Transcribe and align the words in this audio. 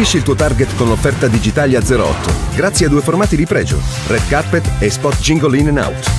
Colpisci 0.00 0.18
il 0.18 0.24
tuo 0.24 0.34
target 0.34 0.74
con 0.76 0.88
l'offerta 0.88 1.28
Digitalia 1.28 1.78
08, 1.78 2.32
grazie 2.54 2.86
a 2.86 2.88
due 2.88 3.02
formati 3.02 3.36
di 3.36 3.44
pregio, 3.44 3.78
Red 4.06 4.28
Carpet 4.28 4.66
e 4.78 4.88
Spot 4.88 5.14
Jingle 5.20 5.58
In 5.58 5.68
and 5.68 5.76
Out. 5.76 6.10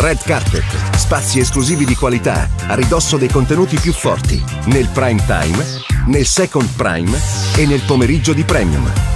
Red 0.00 0.18
Carpet, 0.24 0.64
spazi 0.96 1.38
esclusivi 1.38 1.84
di 1.84 1.94
qualità, 1.94 2.48
a 2.66 2.74
ridosso 2.74 3.16
dei 3.16 3.28
contenuti 3.28 3.78
più 3.78 3.92
forti, 3.92 4.42
nel 4.64 4.88
prime 4.88 5.24
time, 5.26 5.64
nel 6.06 6.26
second 6.26 6.68
prime 6.74 7.16
e 7.54 7.66
nel 7.66 7.82
pomeriggio 7.86 8.32
di 8.32 8.42
premium. 8.42 9.07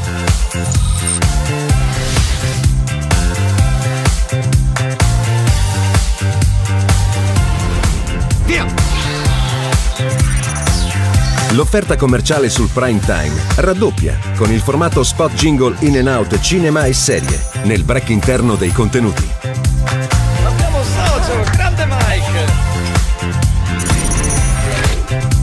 L'offerta 11.53 11.97
commerciale 11.97 12.49
sul 12.49 12.71
prime 12.73 13.01
time 13.01 13.35
raddoppia 13.57 14.19
con 14.37 14.51
il 14.51 14.61
formato 14.61 15.03
spot 15.03 15.35
jingle 15.35 15.77
in 15.81 15.99
and 15.99 16.07
out 16.07 16.41
cinema 16.41 16.85
e 16.87 16.95
serie 16.95 17.39
nel 17.65 17.85
break 17.85 18.09
interno 18.09 18.55
dei 18.55 18.73
contenuti. 18.73 19.29
Abbiamo 20.45 20.79
un 20.79 20.85
socio, 20.85 21.51
grande 21.53 21.85
Mike! 21.87 22.53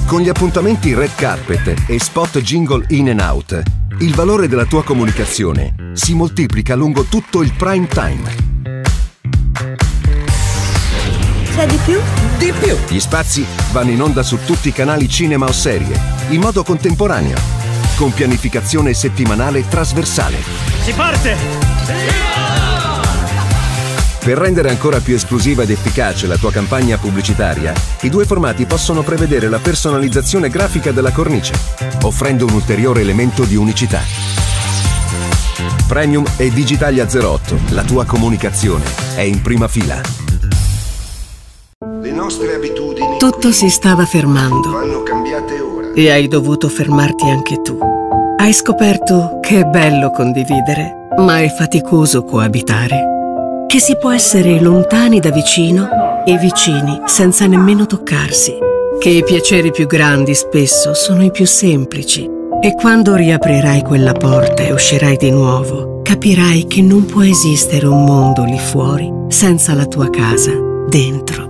Con 0.07 0.21
gli 0.21 0.29
appuntamenti 0.29 0.95
red 0.95 1.13
carpet 1.13 1.83
e 1.85 1.99
spot 1.99 2.39
jingle 2.39 2.83
in 2.89 3.09
and 3.09 3.19
out, 3.19 3.61
il 3.99 4.15
valore 4.15 4.47
della 4.47 4.65
tua 4.65 4.83
comunicazione 4.83 5.91
si 5.93 6.15
moltiplica 6.15 6.73
lungo 6.73 7.03
tutto 7.03 7.43
il 7.43 7.53
prime 7.53 7.87
time. 7.87 8.35
C'è 11.53 11.67
di 11.67 11.77
più? 11.85 11.99
Di 12.39 12.53
più! 12.57 12.73
Gli 12.87 13.01
spazi 13.01 13.45
vanno 13.73 13.91
in 13.91 14.01
onda 14.01 14.23
su 14.23 14.39
tutti 14.45 14.69
i 14.69 14.71
canali 14.71 15.09
cinema 15.09 15.45
o 15.45 15.51
serie, 15.51 15.99
in 16.29 16.39
modo 16.39 16.63
contemporaneo, 16.63 17.35
con 17.97 18.13
pianificazione 18.13 18.93
settimanale 18.93 19.67
trasversale. 19.67 20.37
Si 20.81 20.93
parte! 20.93 21.35
Per 24.23 24.37
rendere 24.37 24.69
ancora 24.69 25.01
più 25.01 25.15
esclusiva 25.15 25.63
ed 25.63 25.71
efficace 25.71 26.27
la 26.27 26.37
tua 26.37 26.49
campagna 26.49 26.97
pubblicitaria, 26.97 27.73
i 28.01 28.09
due 28.09 28.23
formati 28.23 28.65
possono 28.65 29.03
prevedere 29.03 29.49
la 29.49 29.59
personalizzazione 29.59 30.47
grafica 30.47 30.93
della 30.93 31.11
cornice, 31.11 31.53
offrendo 32.03 32.45
un 32.45 32.53
ulteriore 32.53 33.01
elemento 33.01 33.43
di 33.43 33.57
unicità. 33.57 33.99
Premium 35.87 36.23
e 36.37 36.51
Digitalia 36.51 37.05
08, 37.05 37.59
la 37.71 37.83
tua 37.83 38.05
comunicazione 38.05 38.85
è 39.15 39.21
in 39.21 39.41
prima 39.41 39.67
fila. 39.67 40.28
Nostre 42.29 42.53
abitudini 42.53 43.17
Tutto 43.17 43.51
si 43.51 43.69
stava 43.69 44.05
fermando 44.05 44.69
vanno 44.69 45.01
cambiate 45.01 45.59
ora. 45.61 45.93
e 45.95 46.11
hai 46.11 46.27
dovuto 46.27 46.69
fermarti 46.69 47.27
anche 47.27 47.59
tu. 47.63 47.75
Hai 48.37 48.53
scoperto 48.53 49.39
che 49.41 49.61
è 49.61 49.63
bello 49.63 50.11
condividere, 50.11 51.07
ma 51.17 51.39
è 51.39 51.49
faticoso 51.49 52.23
coabitare. 52.23 53.65
Che 53.65 53.79
si 53.79 53.97
può 53.97 54.11
essere 54.11 54.61
lontani 54.61 55.19
da 55.19 55.31
vicino 55.31 55.89
e 56.23 56.37
vicini 56.37 57.01
senza 57.05 57.47
nemmeno 57.47 57.87
toccarsi. 57.87 58.55
Che 58.99 59.09
i 59.09 59.23
piaceri 59.23 59.71
più 59.71 59.87
grandi 59.87 60.35
spesso 60.35 60.93
sono 60.93 61.23
i 61.23 61.31
più 61.31 61.47
semplici. 61.47 62.29
E 62.61 62.75
quando 62.75 63.15
riaprirai 63.15 63.81
quella 63.81 64.13
porta 64.13 64.61
e 64.61 64.71
uscirai 64.71 65.17
di 65.17 65.31
nuovo, 65.31 66.01
capirai 66.03 66.67
che 66.67 66.83
non 66.83 67.05
può 67.05 67.23
esistere 67.23 67.87
un 67.87 68.03
mondo 68.03 68.43
lì 68.43 68.59
fuori 68.59 69.11
senza 69.29 69.73
la 69.73 69.87
tua 69.87 70.11
casa 70.11 70.51
dentro. 70.87 71.48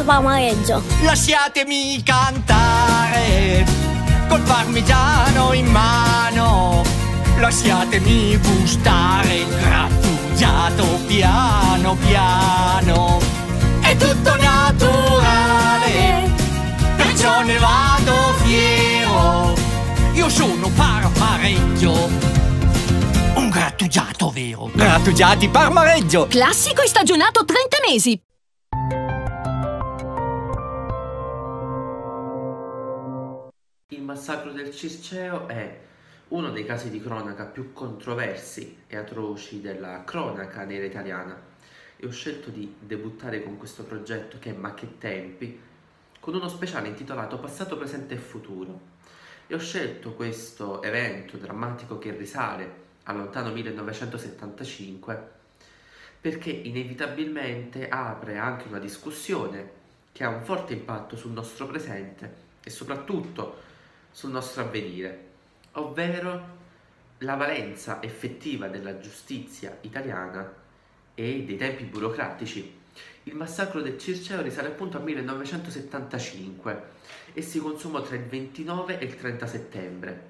Il 0.00 0.04
gatto 0.04 0.04
parmareggio? 0.04 0.82
Lasciatemi 1.02 2.02
cantare 2.02 3.64
col 4.28 4.40
parmigiano 4.40 5.52
in 5.52 5.66
mano. 5.66 6.82
Lasciatemi 7.38 8.36
gustare 8.38 9.34
il 9.36 9.48
grattugiato 9.48 10.84
piano 11.06 11.96
piano. 12.06 13.18
È 13.80 13.96
tutto 13.96 14.36
naturale, 14.36 16.30
perciò 16.96 17.42
ne 17.42 17.58
vado 17.58 18.14
fiero. 18.44 19.54
Io 20.14 20.28
sono 20.28 20.68
parmareggio. 20.74 22.28
Un 23.34 23.48
grattugiato 23.48 24.30
vero. 24.30 24.70
Grattugiati 24.72 25.48
parmareggio. 25.48 26.26
Classico 26.28 26.82
e 26.82 26.88
stagionato 26.88 27.44
30 27.44 27.78
mesi. 27.88 28.20
Massacro 34.10 34.50
del 34.50 34.74
Circeo 34.74 35.46
è 35.46 35.78
uno 36.28 36.50
dei 36.50 36.64
casi 36.64 36.90
di 36.90 37.00
cronaca 37.00 37.44
più 37.44 37.72
controversi 37.72 38.78
e 38.88 38.96
atroci 38.96 39.60
della 39.60 40.02
cronaca 40.02 40.64
nera 40.64 40.84
italiana 40.84 41.40
e 41.96 42.06
ho 42.06 42.10
scelto 42.10 42.50
di 42.50 42.74
debuttare 42.80 43.40
con 43.44 43.56
questo 43.56 43.84
progetto 43.84 44.38
che 44.40 44.50
è 44.50 44.52
Ma 44.52 44.74
che 44.74 44.98
tempi, 44.98 45.60
con 46.18 46.34
uno 46.34 46.48
speciale 46.48 46.88
intitolato 46.88 47.38
Passato, 47.38 47.76
presente 47.76 48.14
e 48.14 48.18
futuro. 48.18 48.80
E 49.46 49.54
ho 49.54 49.60
scelto 49.60 50.14
questo 50.14 50.82
evento 50.82 51.36
drammatico 51.36 51.98
che 51.98 52.10
risale 52.10 52.88
al 53.04 53.16
lontano 53.16 53.52
1975 53.52 55.28
perché 56.20 56.50
inevitabilmente 56.50 57.88
apre 57.88 58.38
anche 58.38 58.66
una 58.66 58.80
discussione 58.80 59.78
che 60.10 60.24
ha 60.24 60.28
un 60.30 60.42
forte 60.42 60.72
impatto 60.72 61.16
sul 61.16 61.30
nostro 61.30 61.68
presente 61.68 62.48
e 62.62 62.70
soprattutto 62.70 63.68
sul 64.10 64.30
nostro 64.30 64.62
avvenire, 64.62 65.28
ovvero 65.72 66.58
la 67.18 67.34
valenza 67.34 68.02
effettiva 68.02 68.68
della 68.68 68.98
giustizia 68.98 69.76
italiana 69.82 70.52
e 71.14 71.44
dei 71.44 71.56
tempi 71.56 71.84
burocratici. 71.84 72.78
Il 73.24 73.34
massacro 73.34 73.82
del 73.82 73.98
Circeo 73.98 74.40
risale 74.40 74.68
appunto 74.68 74.96
al 74.96 75.02
1975 75.02 76.82
e 77.34 77.42
si 77.42 77.58
consumò 77.58 78.00
tra 78.02 78.16
il 78.16 78.24
29 78.24 78.98
e 78.98 79.04
il 79.04 79.16
30 79.16 79.46
settembre. 79.46 80.28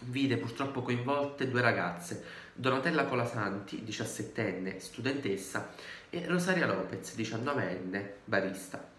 Vide 0.00 0.36
purtroppo 0.38 0.82
coinvolte 0.82 1.48
due 1.48 1.60
ragazze, 1.60 2.24
Donatella 2.54 3.04
Colasanti, 3.04 3.82
17enne, 3.86 4.78
studentessa, 4.78 5.70
e 6.10 6.26
Rosaria 6.26 6.66
Lopez, 6.66 7.14
19enne, 7.16 8.10
barista. 8.24 8.93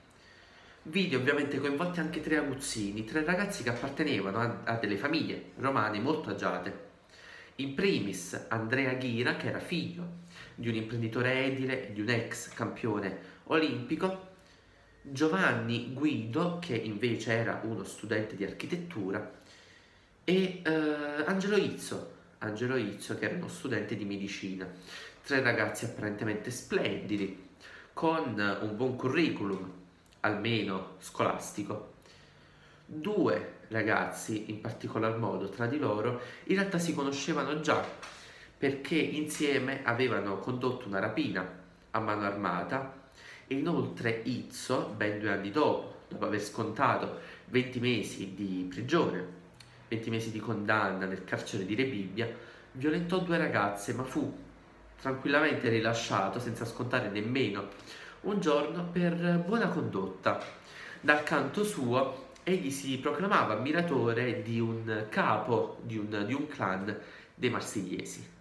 Vide 0.87 1.15
ovviamente 1.15 1.57
coinvolti 1.57 1.99
anche 1.99 2.21
tre 2.21 2.37
aguzzini, 2.37 3.05
tre 3.05 3.23
ragazzi 3.23 3.63
che 3.63 3.69
appartenevano 3.69 4.39
a, 4.39 4.61
a 4.65 4.75
delle 4.75 4.97
famiglie 4.97 5.53
romane 5.57 5.99
molto 5.99 6.29
agiate. 6.29 6.83
In 7.55 7.73
primis 7.73 8.45
Andrea 8.49 8.93
Ghira, 8.93 9.35
che 9.35 9.47
era 9.47 9.57
figlio 9.57 10.07
di 10.53 10.69
un 10.69 10.75
imprenditore 10.75 11.43
edile 11.43 11.87
e 11.87 11.93
di 11.93 12.01
un 12.01 12.09
ex 12.09 12.49
campione 12.49 13.17
olimpico, 13.45 14.33
Giovanni 15.01 15.91
Guido, 15.91 16.59
che 16.59 16.75
invece 16.75 17.31
era 17.31 17.61
uno 17.63 17.83
studente 17.83 18.35
di 18.35 18.43
architettura, 18.43 19.39
e 20.23 20.61
eh, 20.63 21.23
Angelo 21.25 21.57
Izzo, 21.57 22.13
Angelo 22.39 22.75
Izzo, 22.75 23.17
che 23.17 23.25
era 23.25 23.35
uno 23.35 23.47
studente 23.47 23.95
di 23.95 24.05
medicina. 24.05 24.71
Tre 25.23 25.41
ragazzi 25.41 25.85
apparentemente 25.85 26.51
splendidi, 26.51 27.43
con 27.91 28.39
un 28.61 28.75
buon 28.75 28.95
curriculum, 28.95 29.83
almeno 30.25 30.95
scolastico. 30.99 31.93
Due 32.85 33.53
ragazzi, 33.69 34.49
in 34.49 34.59
particolar 34.59 35.17
modo 35.17 35.49
tra 35.49 35.67
di 35.67 35.77
loro, 35.77 36.19
in 36.45 36.55
realtà 36.55 36.77
si 36.79 36.93
conoscevano 36.93 37.59
già 37.61 37.83
perché 38.57 38.95
insieme 38.95 39.81
avevano 39.83 40.39
condotto 40.39 40.87
una 40.87 40.99
rapina 40.99 41.63
a 41.91 41.99
mano 41.99 42.25
armata 42.25 43.03
e 43.47 43.55
inoltre 43.55 44.21
Izzo, 44.23 44.93
ben 44.95 45.19
due 45.19 45.31
anni 45.31 45.51
dopo, 45.51 46.03
dopo 46.07 46.25
aver 46.25 46.41
scontato 46.41 47.19
20 47.45 47.79
mesi 47.79 48.33
di 48.33 48.65
prigione, 48.67 49.43
20 49.89 50.09
mesi 50.09 50.31
di 50.31 50.39
condanna 50.39 51.05
nel 51.05 51.23
carcere 51.23 51.65
di 51.65 51.75
Rebibbia, 51.75 52.27
violentò 52.71 53.19
due 53.19 53.37
ragazze 53.37 53.93
ma 53.93 54.03
fu 54.03 54.43
tranquillamente 54.99 55.69
rilasciato 55.69 56.39
senza 56.39 56.65
scontare 56.65 57.09
nemmeno 57.09 57.67
un 58.25 58.39
giorno 58.39 58.85
per 58.91 59.43
buona 59.45 59.67
condotta. 59.67 60.39
Dal 60.99 61.23
canto 61.23 61.63
suo 61.63 62.29
egli 62.43 62.71
si 62.71 62.97
proclamava 62.97 63.53
ammiratore 63.53 64.41
di 64.41 64.59
un 64.59 65.05
capo 65.09 65.77
di 65.81 65.97
un, 65.97 66.23
di 66.25 66.33
un 66.33 66.47
clan 66.47 66.95
dei 67.33 67.49
marsigliesi. 67.49 68.33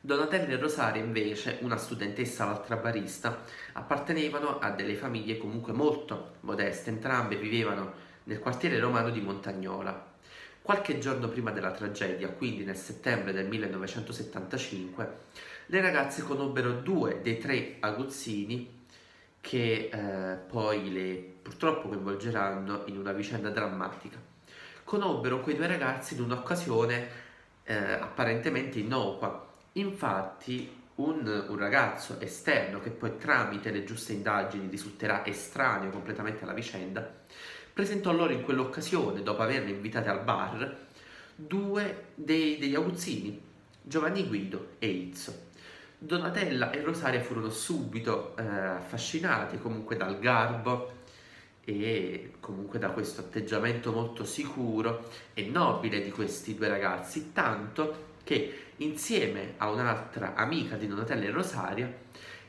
Donatella 0.00 0.52
e 0.52 0.56
Rosaria 0.58 1.02
invece, 1.02 1.58
una 1.62 1.78
studentessa 1.78 2.44
e 2.44 2.46
l'altra 2.46 2.76
barista, 2.76 3.42
appartenevano 3.72 4.58
a 4.58 4.70
delle 4.70 4.94
famiglie 4.96 5.38
comunque 5.38 5.72
molto 5.72 6.34
modeste, 6.40 6.90
entrambe 6.90 7.36
vivevano 7.36 7.92
nel 8.24 8.38
quartiere 8.38 8.78
romano 8.78 9.10
di 9.10 9.20
Montagnola. 9.20 10.12
Qualche 10.60 10.98
giorno 10.98 11.28
prima 11.28 11.50
della 11.50 11.72
tragedia, 11.72 12.28
quindi 12.28 12.64
nel 12.64 12.76
settembre 12.76 13.32
del 13.32 13.46
1975, 13.46 15.16
le 15.66 15.80
ragazze 15.80 16.22
conobbero 16.22 16.72
due 16.72 17.20
dei 17.22 17.38
tre 17.38 17.76
aguzzini 17.80 18.82
che 19.40 19.90
eh, 19.92 20.36
poi 20.36 20.92
le 20.92 21.32
purtroppo 21.42 21.88
coinvolgeranno 21.88 22.84
in 22.86 22.98
una 22.98 23.12
vicenda 23.12 23.50
drammatica. 23.50 24.18
Conobbero 24.82 25.40
quei 25.40 25.56
due 25.56 25.66
ragazzi 25.66 26.14
in 26.14 26.22
un'occasione 26.22 27.08
eh, 27.64 27.74
apparentemente 27.74 28.78
innocua. 28.78 29.46
Infatti 29.72 30.82
un, 30.96 31.46
un, 31.48 31.58
ragazzo 31.58 32.20
esterno 32.20 32.80
che 32.80 32.90
poi 32.90 33.18
tramite 33.18 33.70
le 33.70 33.84
giuste 33.84 34.12
indagini 34.12 34.68
risulterà 34.70 35.26
estraneo 35.26 35.90
completamente 35.90 36.44
alla 36.44 36.52
vicenda, 36.52 37.06
presentò 37.72 38.12
loro 38.12 38.32
in 38.32 38.42
quell'occasione, 38.42 39.22
dopo 39.22 39.42
averli 39.42 39.72
invitati 39.72 40.08
al 40.08 40.22
bar, 40.22 40.76
due 41.34 42.04
dei, 42.14 42.58
degli 42.58 42.76
aguzzini, 42.76 43.42
Giovanni 43.82 44.26
Guido 44.26 44.76
e 44.78 44.86
Izzo. 44.86 45.52
Donatella 46.04 46.70
e 46.70 46.82
Rosaria 46.82 47.22
furono 47.22 47.48
subito 47.48 48.36
eh, 48.36 48.42
affascinati 48.42 49.58
comunque 49.58 49.96
dal 49.96 50.18
garbo 50.18 51.02
e 51.64 52.32
comunque 52.40 52.78
da 52.78 52.90
questo 52.90 53.22
atteggiamento 53.22 53.90
molto 53.90 54.24
sicuro 54.24 55.08
e 55.32 55.46
nobile 55.46 56.02
di 56.02 56.10
questi 56.10 56.54
due 56.54 56.68
ragazzi, 56.68 57.32
tanto 57.32 58.12
che 58.22 58.66
insieme 58.76 59.54
a 59.56 59.70
un'altra 59.70 60.34
amica 60.34 60.76
di 60.76 60.86
Donatella 60.86 61.24
e 61.24 61.30
Rosaria, 61.30 61.92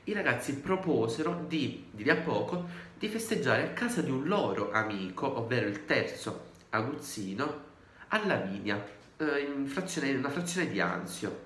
i 0.04 0.14
ragazzi 0.14 0.60
proposero 0.60 1.46
di, 1.48 1.88
di 1.92 2.04
lì 2.04 2.10
a 2.10 2.18
poco, 2.18 2.68
di 2.98 3.08
festeggiare 3.08 3.64
a 3.64 3.74
casa 3.74 4.02
di 4.02 4.12
un 4.12 4.26
loro 4.26 4.72
amico, 4.72 5.38
ovvero 5.38 5.68
il 5.68 5.86
terzo 5.86 6.52
aguzzino, 6.72 7.64
a 8.10 8.26
Lavinia, 8.26 8.84
eh, 9.18 9.40
in, 9.40 9.66
frazione, 9.66 10.14
una 10.14 10.30
frazione 10.30 10.70
di 10.70 10.80
Anzio. 10.82 11.44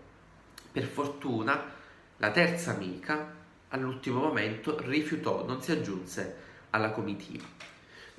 Per 0.71 0.83
fortuna, 0.83 1.77
la 2.19 2.31
terza 2.31 2.71
amica, 2.71 3.33
all'ultimo 3.69 4.19
momento, 4.19 4.77
rifiutò, 4.81 5.45
non 5.45 5.61
si 5.61 5.71
aggiunse 5.71 6.35
alla 6.71 6.91
comitiva. 6.91 7.45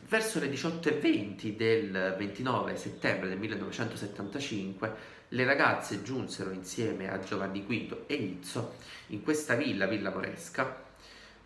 Verso 0.08 0.40
le 0.40 0.50
18.20 0.50 1.54
del 1.54 2.14
29 2.16 2.76
settembre 2.76 3.28
del 3.28 3.38
1975 3.38 5.18
le 5.28 5.44
ragazze 5.44 6.02
giunsero 6.02 6.50
insieme 6.50 7.12
a 7.12 7.20
Giovanni 7.20 7.64
Guido 7.64 8.04
e 8.08 8.14
Izzo 8.14 8.76
in 9.08 9.22
questa 9.22 9.54
villa, 9.54 9.86
Villa 9.86 10.10
Moresca, 10.10 10.82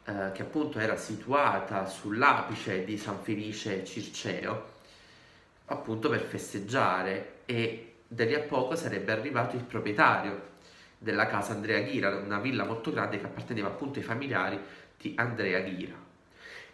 eh, 0.05 0.31
che 0.33 0.43
appunto 0.43 0.79
era 0.79 0.97
situata 0.97 1.87
sull'apice 1.87 2.85
di 2.85 2.97
San 2.97 3.23
Felice 3.23 3.85
Circeo, 3.85 4.73
appunto 5.67 6.09
per 6.09 6.21
festeggiare 6.21 7.41
e 7.47 7.97
da 8.07 8.25
lì 8.25 8.35
a 8.35 8.41
poco 8.41 8.77
sarebbe 8.77 9.13
arrivato 9.13 9.57
il 9.57 9.65
proprietario 9.65 10.53
della 11.05 11.27
casa 11.27 11.53
Andrea 11.53 11.81
Ghira, 11.81 12.17
una 12.17 12.41
villa 12.41 12.65
molto 12.65 12.91
grande 12.91 13.19
che 13.19 13.27
apparteneva 13.27 13.69
appunto 13.69 13.99
ai 13.99 14.05
familiari 14.05 14.59
di 14.99 15.13
Andrea 15.17 15.61
Ghira. 15.61 15.95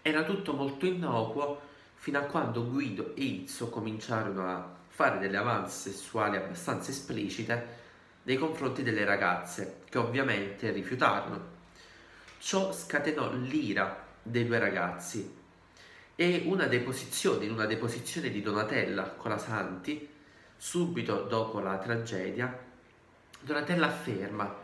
Era 0.00 0.22
tutto 0.22 0.54
molto 0.54 0.86
innocuo 0.86 1.60
fino 1.96 2.18
a 2.18 2.22
quando 2.22 2.64
Guido 2.64 3.14
e 3.16 3.24
Izzo 3.24 3.68
cominciarono 3.68 4.48
a 4.48 4.76
fare 4.86 5.18
delle 5.18 5.36
avance 5.36 5.90
sessuali 5.90 6.36
abbastanza 6.36 6.92
esplicite 6.92 7.78
nei 8.22 8.36
confronti 8.36 8.84
delle 8.84 9.04
ragazze, 9.04 9.80
che 9.88 9.98
ovviamente 9.98 10.70
rifiutarono. 10.70 11.58
Ciò 12.38 12.72
scatenò 12.72 13.32
l'ira 13.32 14.06
dei 14.22 14.46
due 14.46 14.58
ragazzi 14.60 15.38
e 16.14 16.42
una 16.46 16.66
deposizione, 16.66 17.46
in 17.46 17.52
una 17.52 17.66
deposizione 17.66 18.30
di 18.30 18.42
Donatella 18.42 19.10
Colasanti, 19.10 20.08
subito 20.56 21.22
dopo 21.22 21.58
la 21.58 21.78
tragedia, 21.78 22.68
Donatella 23.40 23.86
afferma 23.86 24.54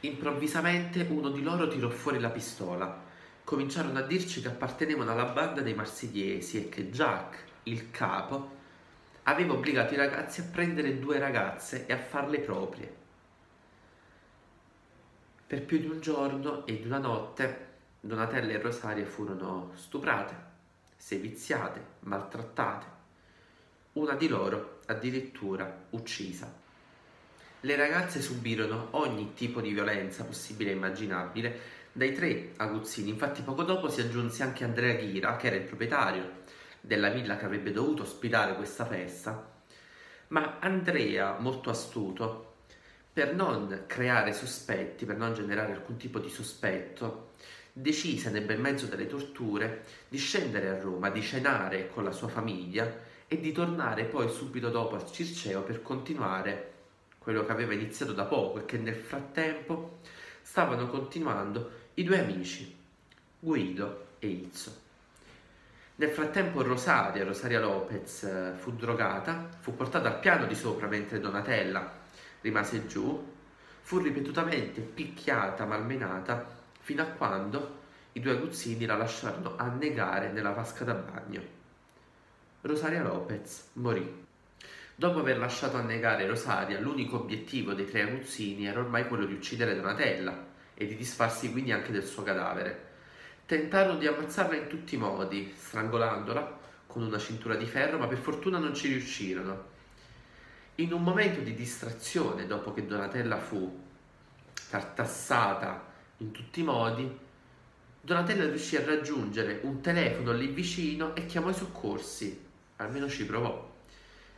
improvvisamente 0.00 1.06
uno 1.08 1.30
di 1.30 1.42
loro 1.42 1.68
tirò 1.68 1.88
fuori 1.88 2.20
la 2.20 2.30
pistola 2.30 3.04
cominciarono 3.46 4.00
a 4.00 4.02
dirci 4.02 4.42
che 4.42 4.48
appartenevano 4.48 5.12
alla 5.12 5.26
banda 5.26 5.60
dei 5.60 5.72
marsigliesi 5.72 6.58
e 6.58 6.68
che 6.68 6.90
Jack, 6.90 7.44
il 7.64 7.92
capo, 7.92 8.54
aveva 9.22 9.52
obbligato 9.52 9.94
i 9.94 9.96
ragazzi 9.96 10.40
a 10.40 10.48
prendere 10.50 10.98
due 10.98 11.20
ragazze 11.20 11.86
e 11.86 11.92
a 11.92 11.98
farle 11.98 12.40
proprie. 12.40 12.92
Per 15.46 15.64
più 15.64 15.78
di 15.78 15.86
un 15.86 16.00
giorno 16.00 16.66
e 16.66 16.80
di 16.80 16.86
una 16.86 16.98
notte 16.98 17.74
Donatella 18.00 18.52
e 18.52 18.60
Rosaria 18.60 19.06
furono 19.06 19.70
stuprate, 19.76 20.34
seviziate, 20.96 21.84
maltrattate. 22.00 22.86
Una 23.92 24.14
di 24.14 24.26
loro 24.26 24.80
addirittura 24.86 25.86
uccisa. 25.90 26.65
Le 27.66 27.74
ragazze 27.74 28.22
subirono 28.22 28.90
ogni 28.92 29.34
tipo 29.34 29.60
di 29.60 29.72
violenza 29.72 30.22
possibile 30.22 30.70
e 30.70 30.74
immaginabile 30.74 31.58
dai 31.90 32.14
tre 32.14 32.52
aguzzini. 32.58 33.08
Infatti 33.08 33.42
poco 33.42 33.64
dopo 33.64 33.90
si 33.90 34.00
aggiunse 34.00 34.44
anche 34.44 34.62
Andrea 34.62 34.94
Ghira, 34.94 35.34
che 35.34 35.48
era 35.48 35.56
il 35.56 35.64
proprietario 35.64 36.44
della 36.80 37.08
villa 37.08 37.36
che 37.36 37.44
avrebbe 37.44 37.72
dovuto 37.72 38.04
ospitare 38.04 38.54
questa 38.54 38.86
festa, 38.86 39.52
ma 40.28 40.58
Andrea, 40.60 41.38
molto 41.40 41.68
astuto, 41.68 42.58
per 43.12 43.34
non 43.34 43.82
creare 43.88 44.32
sospetti, 44.32 45.04
per 45.04 45.16
non 45.16 45.34
generare 45.34 45.72
alcun 45.72 45.96
tipo 45.96 46.20
di 46.20 46.30
sospetto, 46.30 47.32
decise 47.72 48.30
nel 48.30 48.44
bel 48.44 48.60
mezzo 48.60 48.86
delle 48.86 49.08
torture 49.08 49.82
di 50.08 50.18
scendere 50.18 50.68
a 50.68 50.80
Roma, 50.80 51.10
di 51.10 51.20
cenare 51.20 51.88
con 51.88 52.04
la 52.04 52.12
sua 52.12 52.28
famiglia 52.28 52.96
e 53.26 53.40
di 53.40 53.50
tornare 53.50 54.04
poi 54.04 54.30
subito 54.30 54.70
dopo 54.70 54.94
a 54.94 55.04
Circeo 55.04 55.62
per 55.62 55.82
continuare 55.82 56.74
quello 57.26 57.44
che 57.44 57.50
aveva 57.50 57.74
iniziato 57.74 58.12
da 58.12 58.22
poco 58.22 58.60
e 58.60 58.64
che 58.66 58.78
nel 58.78 58.94
frattempo 58.94 59.98
stavano 60.42 60.86
continuando 60.86 61.70
i 61.94 62.04
due 62.04 62.20
amici, 62.20 62.72
Guido 63.40 64.10
e 64.20 64.28
Izzo. 64.28 64.72
Nel 65.96 66.10
frattempo 66.10 66.62
Rosaria, 66.62 67.24
Rosaria 67.24 67.58
Lopez, 67.58 68.22
eh, 68.22 68.52
fu 68.56 68.76
drogata, 68.76 69.48
fu 69.58 69.74
portata 69.74 70.06
al 70.06 70.20
piano 70.20 70.46
di 70.46 70.54
sopra 70.54 70.86
mentre 70.86 71.18
Donatella 71.18 71.94
rimase 72.42 72.86
giù, 72.86 73.32
fu 73.80 73.98
ripetutamente 73.98 74.80
picchiata, 74.80 75.64
malmenata, 75.64 76.46
fino 76.78 77.02
a 77.02 77.06
quando 77.06 77.78
i 78.12 78.20
due 78.20 78.36
aguzzini 78.36 78.86
la 78.86 78.96
lasciarono 78.96 79.56
annegare 79.56 80.30
nella 80.30 80.52
vasca 80.52 80.84
da 80.84 80.94
bagno. 80.94 81.42
Rosaria 82.60 83.02
Lopez 83.02 83.70
morì. 83.72 84.25
Dopo 84.98 85.18
aver 85.18 85.36
lasciato 85.36 85.76
annegare 85.76 86.26
Rosaria, 86.26 86.80
l'unico 86.80 87.20
obiettivo 87.20 87.74
dei 87.74 87.84
tre 87.84 88.00
aguzzini 88.00 88.66
era 88.66 88.80
ormai 88.80 89.06
quello 89.06 89.26
di 89.26 89.34
uccidere 89.34 89.76
Donatella, 89.76 90.46
e 90.72 90.86
di 90.86 90.96
disfarsi 90.96 91.52
quindi 91.52 91.70
anche 91.70 91.92
del 91.92 92.02
suo 92.02 92.22
cadavere. 92.22 92.84
Tentarono 93.44 93.98
di 93.98 94.06
ammazzarla 94.06 94.56
in 94.56 94.68
tutti 94.68 94.94
i 94.94 94.98
modi, 94.98 95.52
strangolandola 95.54 96.58
con 96.86 97.02
una 97.02 97.18
cintura 97.18 97.56
di 97.56 97.66
ferro, 97.66 97.98
ma 97.98 98.06
per 98.06 98.16
fortuna 98.16 98.56
non 98.56 98.74
ci 98.74 98.88
riuscirono. 98.88 99.64
In 100.76 100.94
un 100.94 101.02
momento 101.02 101.40
di 101.40 101.52
distrazione, 101.52 102.46
dopo 102.46 102.72
che 102.72 102.86
Donatella 102.86 103.36
fu 103.36 103.78
tartassata 104.70 105.92
in 106.18 106.30
tutti 106.30 106.60
i 106.60 106.64
modi, 106.64 107.18
Donatella 108.00 108.46
riuscì 108.46 108.76
a 108.76 108.84
raggiungere 108.86 109.60
un 109.64 109.82
telefono 109.82 110.32
lì 110.32 110.46
vicino 110.46 111.14
e 111.14 111.26
chiamò 111.26 111.50
i 111.50 111.54
soccorsi, 111.54 112.44
almeno 112.76 113.10
ci 113.10 113.26
provò, 113.26 113.75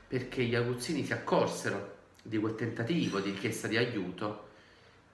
perché 0.08 0.42
gli 0.44 0.54
aguzzini 0.54 1.04
si 1.04 1.12
accorsero 1.12 1.96
di 2.22 2.38
quel 2.38 2.54
tentativo 2.54 3.20
di 3.20 3.30
richiesta 3.30 3.68
di 3.68 3.76
aiuto 3.76 4.48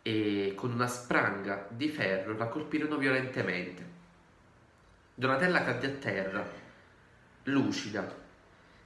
e 0.03 0.53
con 0.57 0.73
una 0.73 0.87
spranga 0.87 1.67
di 1.69 1.89
ferro 1.89 2.37
la 2.37 2.47
colpirono 2.47 2.97
violentemente. 2.97 3.93
Donatella 5.15 5.65
cadde 5.65 5.87
a 5.87 5.91
terra, 5.91 6.51
lucida, 7.45 8.23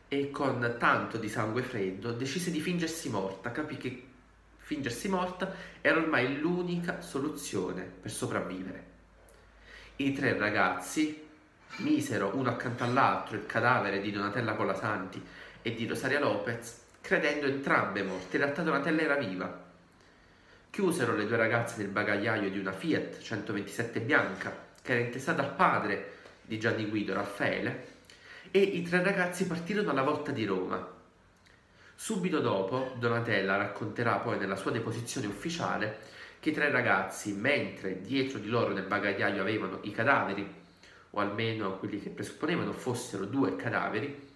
e 0.09 0.31
con 0.31 0.77
tanto 0.79 1.19
di 1.19 1.29
sangue 1.29 1.63
freddo 1.63 2.13
decise 2.13 2.51
di 2.51 2.61
fingersi 2.61 3.11
morta, 3.11 3.51
capì 3.51 3.77
che 3.77 4.07
fingersi 4.57 5.09
morta 5.09 5.55
era 5.83 5.99
ormai 5.99 6.39
l'unica 6.39 7.03
soluzione 7.03 7.83
per 7.83 8.11
sopravvivere. 8.11 8.85
I 9.97 10.13
tre 10.13 10.39
ragazzi 10.39 11.27
misero 11.79 12.31
uno 12.35 12.49
accanto 12.49 12.85
all'altro 12.85 13.37
il 13.37 13.45
cadavere 13.45 14.01
di 14.01 14.11
Donatella 14.11 14.55
Colasanti 14.55 15.23
e 15.69 15.75
di 15.75 15.87
Rosaria 15.87 16.19
Lopez, 16.19 16.81
credendo 17.01 17.47
entrambe 17.47 18.03
morte. 18.03 18.37
In 18.37 18.43
realtà 18.43 18.63
Donatella 18.63 19.03
era 19.03 19.17
viva 19.17 19.67
Chiusero 20.71 21.15
le 21.15 21.27
due 21.27 21.37
ragazze 21.37 21.79
nel 21.79 21.89
bagagliaio 21.89 22.51
di 22.51 22.59
una 22.59 22.73
Fiat 22.73 23.21
127 23.21 24.01
bianca 24.01 24.67
che 24.81 24.93
era 24.93 25.01
intestata 25.01 25.43
al 25.43 25.55
padre 25.55 26.13
di 26.43 26.59
Gianni 26.59 26.87
Guido, 26.87 27.15
Raffaele, 27.15 27.97
e 28.51 28.61
i 28.61 28.83
tre 28.83 29.03
ragazzi 29.03 29.47
partirono 29.47 29.91
alla 29.91 30.03
volta 30.03 30.31
di 30.31 30.45
Roma. 30.45 30.87
Subito 31.95 32.41
dopo, 32.41 32.95
Donatella 32.99 33.57
racconterà 33.57 34.17
poi 34.17 34.39
nella 34.39 34.57
sua 34.57 34.71
deposizione 34.71 35.27
ufficiale 35.27 35.99
che 36.39 36.51
i 36.51 36.55
tre 36.55 36.71
ragazzi, 36.71 37.33
mentre 37.33 38.01
dietro 38.01 38.39
di 38.39 38.49
loro 38.49 38.73
nel 38.73 38.87
bagagliaio 38.87 39.41
avevano 39.41 39.81
i 39.83 39.91
cadaveri, 39.91 40.49
o 41.11 41.21
almeno 41.21 41.79
quelli 41.79 42.01
che 42.01 42.11
presupponevano 42.11 42.73
fossero 42.73 43.25
due 43.25 43.57
cadaveri, 43.57 44.28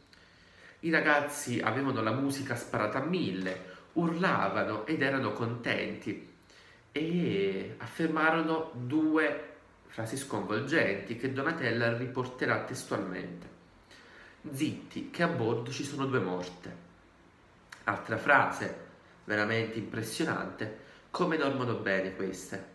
i 0.84 0.90
ragazzi 0.90 1.60
avevano 1.60 2.02
la 2.02 2.12
musica 2.12 2.56
sparata 2.56 2.98
a 2.98 3.04
mille, 3.04 3.70
urlavano 3.92 4.84
ed 4.86 5.02
erano 5.02 5.32
contenti 5.32 6.30
e 6.90 7.74
affermarono 7.78 8.72
due 8.74 9.50
frasi 9.86 10.16
sconvolgenti 10.16 11.16
che 11.16 11.32
Donatella 11.32 11.96
riporterà 11.96 12.64
testualmente. 12.64 13.60
Zitti, 14.50 15.10
che 15.10 15.22
a 15.22 15.28
bordo 15.28 15.70
ci 15.70 15.84
sono 15.84 16.06
due 16.06 16.18
morte. 16.18 16.76
Altra 17.84 18.16
frase, 18.16 18.76
veramente 19.24 19.78
impressionante, 19.78 20.78
come 21.10 21.36
dormono 21.36 21.74
bene 21.74 22.16
queste. 22.16 22.70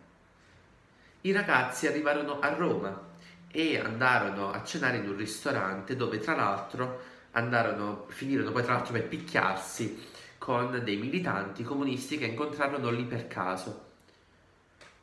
I 1.22 1.32
ragazzi 1.32 1.86
arrivarono 1.86 2.38
a 2.40 2.54
Roma 2.54 3.06
e 3.50 3.78
andarono 3.78 4.50
a 4.50 4.62
cenare 4.64 4.96
in 4.96 5.08
un 5.08 5.16
ristorante 5.16 5.94
dove 5.94 6.18
tra 6.18 6.34
l'altro 6.34 7.16
andarono, 7.32 8.06
finirono 8.08 8.52
poi 8.52 8.62
tra 8.62 8.74
l'altro 8.74 8.92
per 8.92 9.08
picchiarsi 9.08 10.06
con 10.38 10.80
dei 10.82 10.96
militanti 10.96 11.62
comunisti 11.62 12.16
che 12.18 12.26
incontrarono 12.26 12.90
lì 12.90 13.04
per 13.04 13.28
caso. 13.28 13.86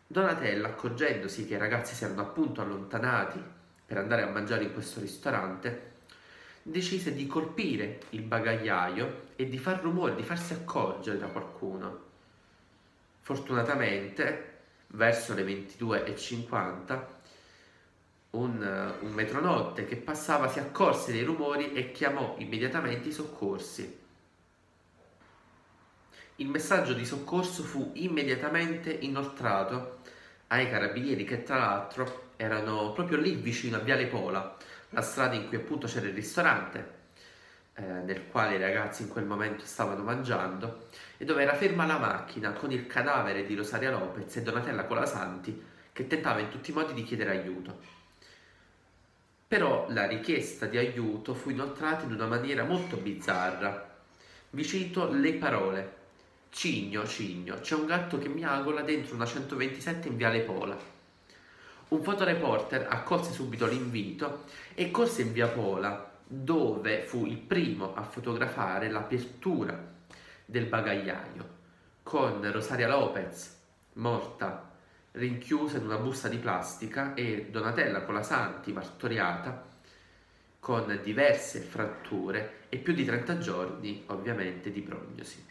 Donatella, 0.07 0.69
accorgendosi 0.69 1.45
che 1.45 1.55
i 1.55 1.59
ragazzi 1.59 1.95
si 1.95 2.03
erano 2.03 2.21
appunto 2.21 2.61
allontanati 2.61 3.41
per 3.85 3.97
andare 3.97 4.23
a 4.23 4.29
mangiare 4.29 4.63
in 4.63 4.73
questo 4.73 4.99
ristorante, 4.99 5.93
decise 6.61 7.13
di 7.13 7.27
colpire 7.27 7.99
il 8.11 8.21
bagagliaio 8.21 9.23
e 9.35 9.47
di 9.47 9.57
far 9.57 9.81
rumore, 9.81 10.15
di 10.15 10.23
farsi 10.23 10.53
accorgere 10.53 11.19
da 11.19 11.27
qualcuno. 11.27 12.03
Fortunatamente, 13.21 14.53
verso 14.87 15.33
le 15.33 15.43
22.50, 15.43 16.99
un, 18.35 18.95
un 19.01 19.11
metronotte 19.11 19.85
che 19.85 19.95
passava 19.95 20.47
si 20.47 20.59
accorse 20.59 21.11
dei 21.11 21.23
rumori 21.23 21.73
e 21.73 21.91
chiamò 21.91 22.35
immediatamente 22.37 23.09
i 23.09 23.13
soccorsi. 23.13 24.03
Il 26.37 26.47
messaggio 26.47 26.93
di 26.93 27.05
soccorso 27.05 27.63
fu 27.63 27.91
immediatamente 27.95 28.91
inoltrato 28.91 29.99
ai 30.47 30.69
carabinieri 30.69 31.23
che 31.23 31.43
tra 31.43 31.57
l'altro 31.57 32.31
erano 32.35 32.91
proprio 32.91 33.17
lì 33.17 33.35
vicino 33.35 33.77
a 33.77 33.79
Viale 33.79 34.07
Pola, 34.07 34.57
la 34.89 35.01
strada 35.01 35.35
in 35.35 35.47
cui 35.47 35.57
appunto 35.57 35.87
c'era 35.87 36.07
il 36.07 36.13
ristorante 36.13 37.03
eh, 37.75 37.83
nel 37.83 38.27
quale 38.27 38.55
i 38.55 38.59
ragazzi 38.59 39.03
in 39.03 39.09
quel 39.09 39.25
momento 39.25 39.65
stavano 39.65 40.03
mangiando 40.03 40.87
e 41.17 41.25
dove 41.25 41.41
era 41.41 41.53
ferma 41.55 41.85
la 41.85 41.97
macchina 41.97 42.51
con 42.51 42.71
il 42.71 42.87
cadavere 42.87 43.45
di 43.45 43.55
Rosaria 43.55 43.91
Lopez 43.91 44.35
e 44.35 44.41
Donatella 44.41 44.85
Colasanti 44.85 45.63
che 45.91 46.07
tentava 46.07 46.39
in 46.39 46.49
tutti 46.49 46.71
i 46.71 46.73
modi 46.73 46.93
di 46.93 47.03
chiedere 47.03 47.31
aiuto. 47.31 47.94
Però 49.55 49.85
la 49.87 50.05
richiesta 50.05 50.65
di 50.65 50.77
aiuto 50.77 51.33
fu 51.33 51.49
inoltrata 51.49 52.03
in 52.03 52.11
una 52.11 52.25
maniera 52.25 52.65
molto 52.65 52.97
bizzarra. 52.97 53.95
Vi 54.49 54.65
cito 54.65 55.09
le 55.09 55.31
parole 55.35 55.93
Cigno, 56.49 57.07
cigno, 57.07 57.61
c'è 57.61 57.73
un 57.75 57.85
gatto 57.85 58.17
che 58.17 58.27
miagola 58.27 58.81
dentro 58.81 59.15
una 59.15 59.25
127 59.25 60.09
in 60.09 60.17
Viale 60.17 60.41
Pola. 60.41 60.77
Un 61.87 62.03
fotoreporter 62.03 62.87
accolse 62.89 63.31
subito 63.31 63.65
l'invito 63.65 64.43
e 64.73 64.91
corse 64.91 65.21
in 65.21 65.31
Via 65.31 65.47
Pola, 65.47 66.11
dove 66.27 67.03
fu 67.03 67.25
il 67.25 67.37
primo 67.37 67.95
a 67.95 68.03
fotografare 68.03 68.89
l'apertura 68.89 69.81
del 70.43 70.65
bagagliaio, 70.65 71.49
con 72.03 72.51
Rosaria 72.51 72.89
Lopez, 72.89 73.55
morta, 73.93 74.74
rinchiusa 75.15 75.77
in 75.77 75.85
una 75.85 75.97
busta 75.97 76.27
di 76.27 76.37
plastica, 76.37 77.13
e 77.13 77.47
Donatella 77.49 78.03
Colasanti, 78.03 78.71
martoriata, 78.71 79.73
con 80.59 80.99
diverse 81.03 81.59
fratture 81.59 82.63
e 82.69 82.77
più 82.77 82.93
di 82.93 83.05
30 83.05 83.37
giorni, 83.37 84.03
ovviamente, 84.07 84.71
di 84.71 84.81
prognosi. 84.81 85.45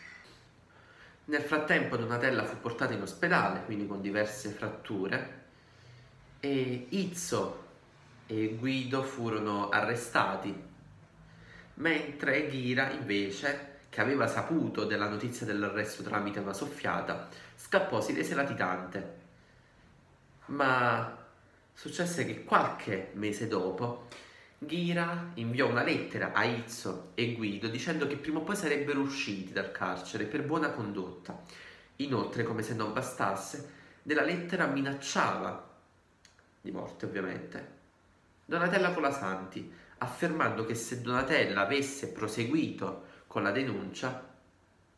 Nel 1.27 1.43
frattempo 1.43 1.97
Donatella 1.97 2.45
fu 2.45 2.61
portata 2.61 2.93
in 2.93 3.03
ospedale, 3.03 3.63
quindi 3.65 3.87
con 3.87 4.01
diverse 4.01 4.51
fratture, 4.51 5.43
e 6.41 6.87
Izzo 6.91 7.63
e 8.27 8.57
Guido 8.59 9.03
furono 9.03 9.71
arrestati, 9.71 10.55
mentre 11.75 12.49
Ghira 12.49 12.91
invece, 12.91 13.79
che 13.89 14.01
aveva 14.01 14.27
saputo 14.27 14.85
della 14.85 15.09
notizia 15.09 15.47
dell'arresto 15.47 16.03
tramite 16.03 16.41
una 16.41 16.53
soffiata, 16.53 17.29
scappò, 17.57 18.01
si 18.01 18.13
rese 18.13 18.35
latitante. 18.35 19.23
Ma 20.47 21.17
successe 21.73 22.25
che 22.25 22.45
qualche 22.45 23.11
mese 23.15 23.49
dopo 23.49 24.09
Ghira 24.59 25.31
inviò 25.35 25.69
una 25.69 25.83
lettera 25.83 26.33
a 26.33 26.45
Izzo 26.45 27.11
e 27.15 27.35
Guido 27.35 27.69
dicendo 27.69 28.07
che 28.07 28.17
prima 28.17 28.39
o 28.39 28.43
poi 28.43 28.57
sarebbero 28.57 29.01
usciti 29.01 29.53
dal 29.53 29.73
carcere 29.73 30.25
per 30.25 30.45
buona 30.45 30.71
condotta. 30.71 31.43
Inoltre, 31.97 32.43
come 32.45 32.63
se 32.63 32.75
non 32.75 32.93
bastasse, 32.93 33.73
nella 34.03 34.23
lettera 34.23 34.67
minacciava, 34.67 35.73
di 36.61 36.71
morte 36.71 37.07
ovviamente, 37.07 37.73
Donatella 38.45 38.93
Colasanti, 38.93 39.73
affermando 39.99 40.65
che 40.65 40.75
se 40.75 41.01
Donatella 41.01 41.63
avesse 41.63 42.09
proseguito 42.09 43.07
con 43.27 43.43
la 43.43 43.51
denuncia, 43.51 44.33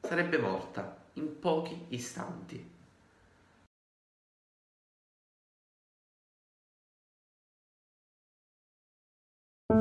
sarebbe 0.00 0.38
morta 0.38 1.04
in 1.14 1.38
pochi 1.38 1.86
istanti. 1.88 2.74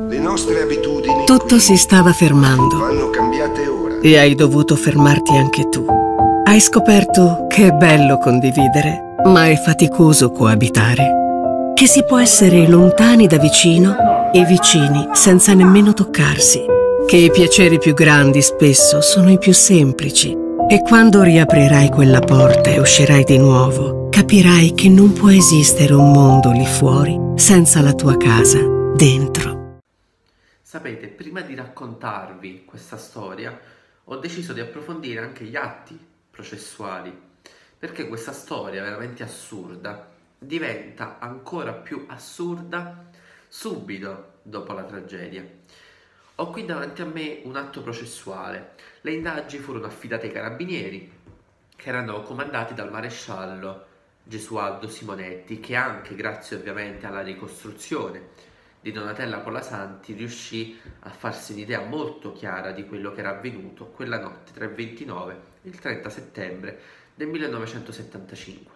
Le 0.10 0.18
nostre 0.18 0.64
abitudini 0.64 1.26
Tutto 1.26 1.60
si 1.60 1.78
stava 1.78 2.12
fermando 2.12 2.80
vanno 2.80 3.12
cambiate 3.12 3.68
ora. 3.68 4.00
e 4.02 4.18
hai 4.18 4.34
dovuto 4.34 4.76
fermarti 4.76 5.38
anche 5.38 5.70
tu. 5.70 5.86
Hai 6.44 6.60
scoperto 6.60 7.46
che 7.48 7.68
è 7.68 7.72
bello 7.72 8.18
condividere, 8.18 9.16
ma 9.26 9.48
è 9.48 9.56
faticoso 9.56 10.32
coabitare. 10.32 11.74
Che 11.76 11.86
si 11.86 12.04
può 12.04 12.18
essere 12.18 12.68
lontani 12.68 13.28
da 13.28 13.38
vicino 13.38 13.96
e 14.34 14.44
vicini 14.46 15.08
senza 15.12 15.54
nemmeno 15.54 15.94
toccarsi. 15.94 16.66
Che 17.06 17.18
i 17.18 17.30
piaceri 17.30 17.78
più 17.78 17.94
grandi 17.94 18.42
spesso 18.42 19.02
sono 19.02 19.30
i 19.30 19.38
più 19.38 19.54
semplici. 19.54 20.36
E 20.68 20.82
quando 20.82 21.22
riaprirai 21.22 21.90
quella 21.90 22.22
porta 22.22 22.72
e 22.72 22.80
uscirai 22.80 23.24
di 23.24 23.38
nuovo, 23.38 24.10
capirai 24.10 24.74
che 24.74 24.90
non 24.90 25.14
può 25.14 25.30
esistere 25.30 25.94
un 25.94 26.12
mondo 26.12 26.50
lì 26.50 26.66
fuori 26.66 27.20
senza 27.36 27.82
la 27.82 27.94
tua 27.94 28.18
casa 28.18 28.58
dentro. 28.96 29.55
Sapete, 30.76 31.08
prima 31.08 31.40
di 31.40 31.56
raccontarvi 31.56 32.66
questa 32.66 32.98
storia, 32.98 33.58
ho 34.04 34.18
deciso 34.18 34.52
di 34.52 34.60
approfondire 34.60 35.22
anche 35.22 35.46
gli 35.46 35.56
atti 35.56 35.98
processuali, 36.30 37.18
perché 37.80 38.10
questa 38.10 38.34
storia 38.34 38.84
veramente 38.84 39.24
assurda 39.24 40.12
diventa 40.38 41.18
ancora 41.20 41.72
più 41.72 42.04
assurda 42.10 43.10
subito 43.48 44.34
dopo 44.42 44.74
la 44.74 44.84
tragedia. 44.84 45.48
Ho 46.36 46.50
qui 46.50 46.66
davanti 46.66 47.02
a 47.02 47.06
me 47.06 47.40
un 47.46 47.56
atto 47.56 47.82
processuale. 47.82 48.74
Le 49.00 49.14
indagini 49.14 49.64
furono 49.64 49.86
affidate 49.86 50.26
ai 50.26 50.34
carabinieri, 50.34 51.10
che 51.74 51.88
erano 51.88 52.22
comandati 52.24 52.74
dal 52.74 52.92
maresciallo 52.92 53.86
Gesualdo 54.22 54.90
Simonetti, 54.90 55.62
che 55.62 55.78
anche 55.78 56.16
grazie 56.16 56.58
ovviamente 56.58 57.06
alla 57.06 57.22
ricostruzione 57.22 58.35
di 58.86 58.92
Donatella 58.92 59.40
Colasanti 59.40 60.14
riuscì 60.14 60.80
a 61.00 61.10
farsi 61.10 61.54
un'idea 61.54 61.82
molto 61.82 62.34
chiara 62.34 62.70
di 62.70 62.86
quello 62.86 63.14
che 63.14 63.22
era 63.22 63.32
avvenuto 63.32 63.88
quella 63.88 64.20
notte 64.20 64.52
tra 64.54 64.66
il 64.66 64.76
29 64.76 65.40
e 65.64 65.70
il 65.70 65.80
30 65.80 66.08
settembre 66.12 66.80
del 67.16 67.28
1975. 67.30 68.74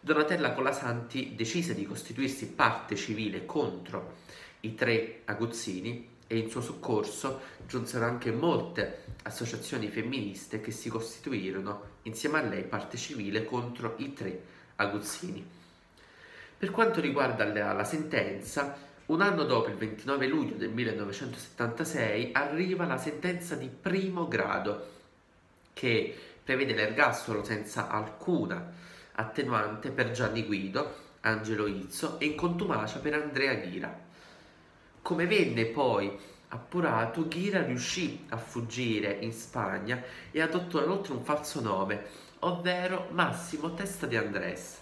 Donatella 0.00 0.52
Colasanti 0.52 1.34
decise 1.34 1.74
di 1.74 1.86
costituirsi 1.86 2.48
parte 2.48 2.94
civile 2.94 3.46
contro 3.46 4.16
i 4.60 4.74
tre 4.74 5.22
aguzzini 5.24 6.10
e 6.26 6.36
in 6.36 6.50
suo 6.50 6.60
soccorso 6.60 7.40
giunsero 7.66 8.04
anche 8.04 8.32
molte 8.32 9.04
associazioni 9.22 9.88
femministe 9.88 10.60
che 10.60 10.72
si 10.72 10.90
costituirono 10.90 11.84
insieme 12.02 12.38
a 12.38 12.42
lei 12.42 12.64
parte 12.64 12.98
civile 12.98 13.46
contro 13.46 13.94
i 13.96 14.12
tre 14.12 14.42
aguzzini. 14.76 15.42
Per 16.58 16.70
quanto 16.70 17.00
riguarda 17.00 17.46
la, 17.46 17.72
la 17.72 17.84
sentenza, 17.84 18.90
un 19.06 19.20
anno 19.20 19.44
dopo, 19.44 19.68
il 19.68 19.76
29 19.76 20.26
luglio 20.26 20.54
del 20.54 20.70
1976, 20.70 22.30
arriva 22.32 22.86
la 22.86 22.98
sentenza 22.98 23.56
di 23.56 23.68
primo 23.68 24.28
grado 24.28 24.90
che 25.72 26.16
prevede 26.44 26.74
l'ergastolo 26.74 27.42
senza 27.42 27.88
alcuna 27.88 28.72
attenuante 29.14 29.90
per 29.90 30.12
Gianni 30.12 30.44
Guido, 30.44 31.00
Angelo 31.22 31.66
Izzo 31.66 32.18
e 32.20 32.26
in 32.26 32.36
contumacia 32.36 33.00
per 33.00 33.14
Andrea 33.14 33.54
Ghira. 33.54 34.00
Come 35.02 35.26
venne 35.26 35.66
poi 35.66 36.16
appurato, 36.48 37.26
Ghira 37.26 37.64
riuscì 37.64 38.26
a 38.28 38.36
fuggire 38.36 39.18
in 39.20 39.32
Spagna 39.32 40.02
e 40.30 40.40
adottò 40.40 40.82
inoltre 40.82 41.12
un 41.12 41.24
falso 41.24 41.60
nome, 41.60 42.04
ovvero 42.40 43.08
Massimo 43.10 43.74
Testa 43.74 44.06
di 44.06 44.16
Andrés 44.16 44.81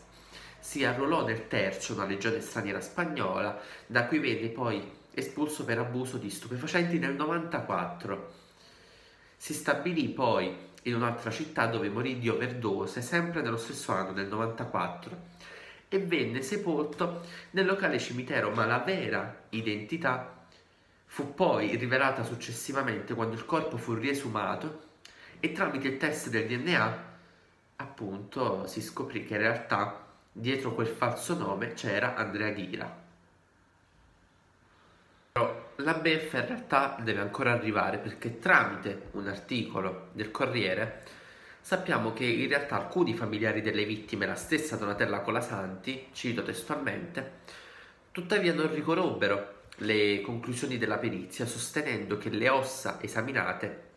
si 0.60 0.84
arruolò 0.84 1.24
nel 1.24 1.48
tercio, 1.48 1.94
una 1.94 2.04
legione 2.06 2.40
straniera 2.40 2.80
spagnola, 2.80 3.60
da 3.86 4.06
cui 4.06 4.18
venne 4.18 4.48
poi 4.48 4.98
espulso 5.12 5.64
per 5.64 5.78
abuso 5.78 6.16
di 6.18 6.30
stupefacenti 6.30 6.98
nel 6.98 7.14
94. 7.14 8.32
Si 9.36 9.54
stabilì 9.54 10.08
poi 10.08 10.54
in 10.84 10.94
un'altra 10.94 11.30
città 11.30 11.66
dove 11.66 11.88
morì 11.88 12.18
di 12.18 12.28
overdose, 12.28 13.02
sempre 13.02 13.42
nello 13.42 13.56
stesso 13.56 13.92
anno, 13.92 14.12
nel 14.12 14.28
94. 14.28 15.38
e 15.92 15.98
venne 15.98 16.40
sepolto 16.40 17.22
nel 17.50 17.66
locale 17.66 17.98
cimitero, 17.98 18.50
ma 18.50 18.64
la 18.64 18.78
vera 18.78 19.46
identità 19.48 20.46
fu 21.04 21.34
poi 21.34 21.74
rivelata 21.74 22.22
successivamente 22.22 23.14
quando 23.14 23.34
il 23.34 23.44
corpo 23.44 23.76
fu 23.76 23.94
riesumato 23.94 24.82
e 25.40 25.50
tramite 25.50 25.88
il 25.88 25.96
test 25.96 26.28
del 26.28 26.46
DNA 26.46 27.08
appunto 27.76 28.66
si 28.68 28.80
scoprì 28.80 29.24
che 29.24 29.34
in 29.34 29.40
realtà 29.40 30.09
dietro 30.32 30.74
quel 30.74 30.88
falso 30.88 31.36
nome 31.36 31.74
c'era 31.74 32.14
Andrea 32.14 32.50
Ghira. 32.50 32.98
Però 35.32 35.72
la 35.76 35.94
beffa 35.94 36.38
in 36.38 36.46
realtà 36.46 36.96
deve 37.00 37.20
ancora 37.20 37.52
arrivare 37.52 37.98
perché 37.98 38.38
tramite 38.38 39.08
un 39.12 39.28
articolo 39.28 40.08
del 40.12 40.30
Corriere 40.30 41.02
sappiamo 41.60 42.12
che 42.12 42.24
in 42.24 42.48
realtà 42.48 42.76
alcuni 42.76 43.14
familiari 43.14 43.60
delle 43.60 43.84
vittime, 43.84 44.26
la 44.26 44.34
stessa 44.34 44.76
Donatella 44.76 45.20
Colasanti, 45.20 46.08
cito 46.12 46.42
testualmente, 46.42 47.38
tuttavia 48.10 48.52
non 48.52 48.72
riconobbero 48.72 49.58
le 49.76 50.20
conclusioni 50.20 50.78
della 50.78 50.98
perizia 50.98 51.46
sostenendo 51.46 52.18
che 52.18 52.28
le 52.28 52.48
ossa 52.48 52.98
esaminate 53.00 53.88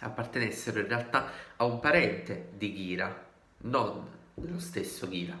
appartenessero 0.00 0.78
in 0.80 0.88
realtà 0.88 1.30
a 1.56 1.64
un 1.64 1.80
parente 1.80 2.50
di 2.56 2.72
Ghira, 2.72 3.26
non 3.62 4.06
dello 4.34 4.60
stesso 4.60 5.08
Ghira. 5.08 5.36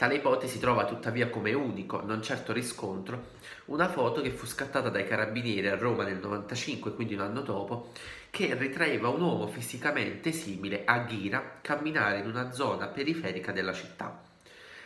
Tale 0.00 0.14
ipotesi 0.14 0.58
trova 0.58 0.86
tuttavia 0.86 1.28
come 1.28 1.52
unico, 1.52 2.00
non 2.02 2.22
certo 2.22 2.54
riscontro, 2.54 3.32
una 3.66 3.90
foto 3.90 4.22
che 4.22 4.30
fu 4.30 4.46
scattata 4.46 4.88
dai 4.88 5.06
carabinieri 5.06 5.68
a 5.68 5.76
Roma 5.76 6.04
nel 6.04 6.16
95, 6.16 6.94
quindi 6.94 7.12
un 7.12 7.20
anno 7.20 7.42
dopo, 7.42 7.92
che 8.30 8.54
ritraeva 8.54 9.10
un 9.10 9.20
uomo 9.20 9.46
fisicamente 9.46 10.32
simile 10.32 10.86
a 10.86 11.00
Ghira 11.00 11.58
camminare 11.60 12.20
in 12.20 12.28
una 12.28 12.50
zona 12.50 12.86
periferica 12.86 13.52
della 13.52 13.74
città. 13.74 14.22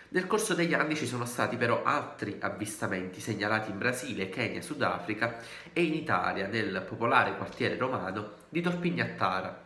Nel 0.08 0.26
corso 0.26 0.52
degli 0.52 0.74
anni 0.74 0.96
ci 0.96 1.06
sono 1.06 1.26
stati 1.26 1.54
però 1.54 1.84
altri 1.84 2.38
avvistamenti 2.40 3.20
segnalati 3.20 3.70
in 3.70 3.78
Brasile, 3.78 4.28
Kenya, 4.28 4.62
Sudafrica 4.62 5.36
e 5.72 5.84
in 5.84 5.94
Italia, 5.94 6.48
nel 6.48 6.84
popolare 6.88 7.36
quartiere 7.36 7.76
romano 7.76 8.30
di 8.48 8.60
Torpignattara. 8.60 9.63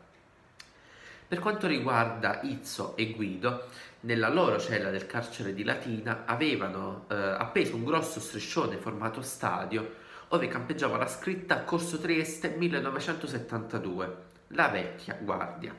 Per 1.29 1.41
quanto 1.41 1.67
riguarda 1.67 2.41
Izzo 2.45 2.97
e 2.97 3.11
Guido, 3.11 3.67
nella 4.01 4.31
loro 4.31 4.59
cella 4.59 4.89
del 4.89 5.05
carcere 5.05 5.53
di 5.53 5.63
Latina 5.63 6.23
avevano 6.25 7.05
eh, 7.11 7.15
appeso 7.15 7.77
un 7.77 7.85
grosso 7.85 8.19
striscione 8.19 8.79
formato 8.79 9.21
stadio 9.21 9.97
dove 10.27 10.49
campeggiava 10.49 10.97
la 10.97 11.07
scritta 11.07 11.65
Corso 11.65 11.99
Trieste 11.99 12.49
1972, 12.57 14.17
la 14.49 14.69
vecchia 14.69 15.19
guardia. 15.21 15.75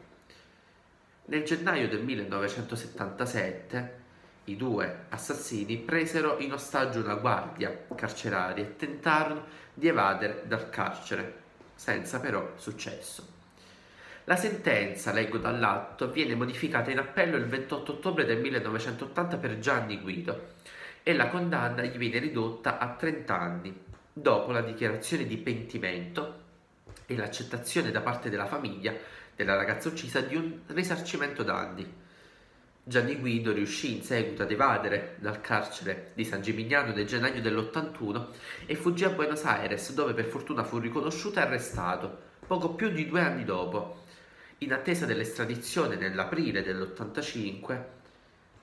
Nel 1.26 1.44
gennaio 1.44 1.88
del 1.88 2.04
1977 2.04 3.98
i 4.46 4.56
due 4.56 5.06
assassini 5.10 5.78
presero 5.78 6.38
in 6.38 6.54
ostaggio 6.54 7.00
una 7.00 7.16
guardia 7.16 7.86
carceraria 7.96 8.64
e 8.64 8.76
tentarono 8.76 9.46
di 9.74 9.88
evadere 9.88 10.44
dal 10.46 10.70
carcere, 10.70 11.42
senza 11.74 12.20
però 12.20 12.52
successo. 12.56 13.39
La 14.30 14.36
sentenza, 14.36 15.12
leggo 15.12 15.40
dall'atto, 15.40 16.12
viene 16.12 16.36
modificata 16.36 16.92
in 16.92 17.00
appello 17.00 17.36
il 17.36 17.48
28 17.48 17.94
ottobre 17.94 18.26
del 18.26 18.38
1980 18.38 19.38
per 19.38 19.58
Gianni 19.58 20.00
Guido 20.00 20.50
e 21.02 21.16
la 21.16 21.30
condanna 21.30 21.82
gli 21.82 21.98
viene 21.98 22.20
ridotta 22.20 22.78
a 22.78 22.94
30 22.94 23.40
anni, 23.40 23.76
dopo 24.14 24.52
la 24.52 24.62
dichiarazione 24.62 25.26
di 25.26 25.36
pentimento 25.38 26.42
e 27.08 27.16
l'accettazione 27.16 27.90
da 27.90 28.02
parte 28.02 28.30
della 28.30 28.46
famiglia 28.46 28.94
della 29.36 29.56
ragazza 29.56 29.88
uccisa 29.90 30.20
di 30.20 30.36
un 30.36 30.60
risarcimento 30.68 31.42
danni. 31.42 31.92
Gianni 32.84 33.16
Guido 33.16 33.52
riuscì 33.52 33.96
in 33.96 34.04
seguito 34.04 34.44
ad 34.44 34.52
evadere 34.52 35.16
dal 35.18 35.42
carcere 35.42 36.12
di 36.14 36.24
San 36.24 36.44
Gimignano 36.44 36.94
nel 36.94 37.08
gennaio 37.08 37.42
dell'81 37.42 38.28
e 38.68 38.76
fuggì 38.76 39.06
a 39.06 39.10
Buenos 39.10 39.44
Aires 39.46 39.92
dove 39.94 40.14
per 40.14 40.26
fortuna 40.26 40.64
fu 40.64 40.78
riconosciuto 40.78 41.40
e 41.40 41.42
arrestato, 41.42 42.16
poco 42.46 42.76
più 42.76 42.92
di 42.92 43.08
due 43.08 43.22
anni 43.22 43.44
dopo. 43.44 44.06
In 44.62 44.74
attesa 44.74 45.06
dell'estradizione 45.06 45.96
nell'aprile 45.96 46.62
dell'85 46.62 47.84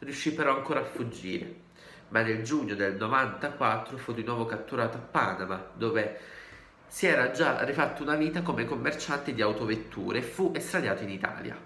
riuscì 0.01 0.35
però 0.35 0.55
ancora 0.55 0.81
a 0.81 0.85
fuggire, 0.85 1.55
ma 2.09 2.21
nel 2.21 2.43
giugno 2.43 2.75
del 2.75 2.97
94 2.97 3.97
fu 3.97 4.13
di 4.13 4.23
nuovo 4.23 4.45
catturato 4.45 4.99
a 4.99 5.01
Panama 5.01 5.71
dove 5.73 6.21
si 6.87 7.07
era 7.07 7.31
già 7.31 7.65
rifatto 7.65 8.03
una 8.03 8.15
vita 8.15 8.43
come 8.43 8.67
commerciante 8.67 9.33
di 9.33 9.41
autovetture 9.41 10.19
e 10.19 10.23
fu 10.23 10.53
estradiato 10.55 11.03
in 11.03 11.11
Italia. 11.11 11.59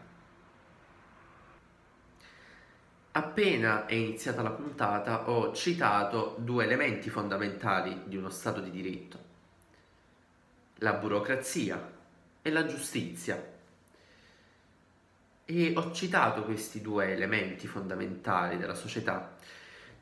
Appena 3.12 3.87
è 3.87 3.95
iniziata 3.95 4.43
la 4.43 4.53
puntata 4.53 5.29
ho 5.29 5.53
citato 5.53 6.37
due 6.38 6.62
elementi 6.62 7.11
fondamentali 7.11 8.03
di 8.05 8.16
uno 8.16 8.31
Stato 8.31 8.61
di 8.61 8.71
diritto, 8.71 9.19
la 10.77 10.93
burocrazia 10.93 11.99
e 12.40 12.51
la 12.51 12.64
giustizia. 12.64 13.59
E 15.53 15.73
ho 15.75 15.91
citato 15.91 16.45
questi 16.45 16.81
due 16.81 17.13
elementi 17.13 17.67
fondamentali 17.67 18.57
della 18.57 18.75
società 18.75 19.37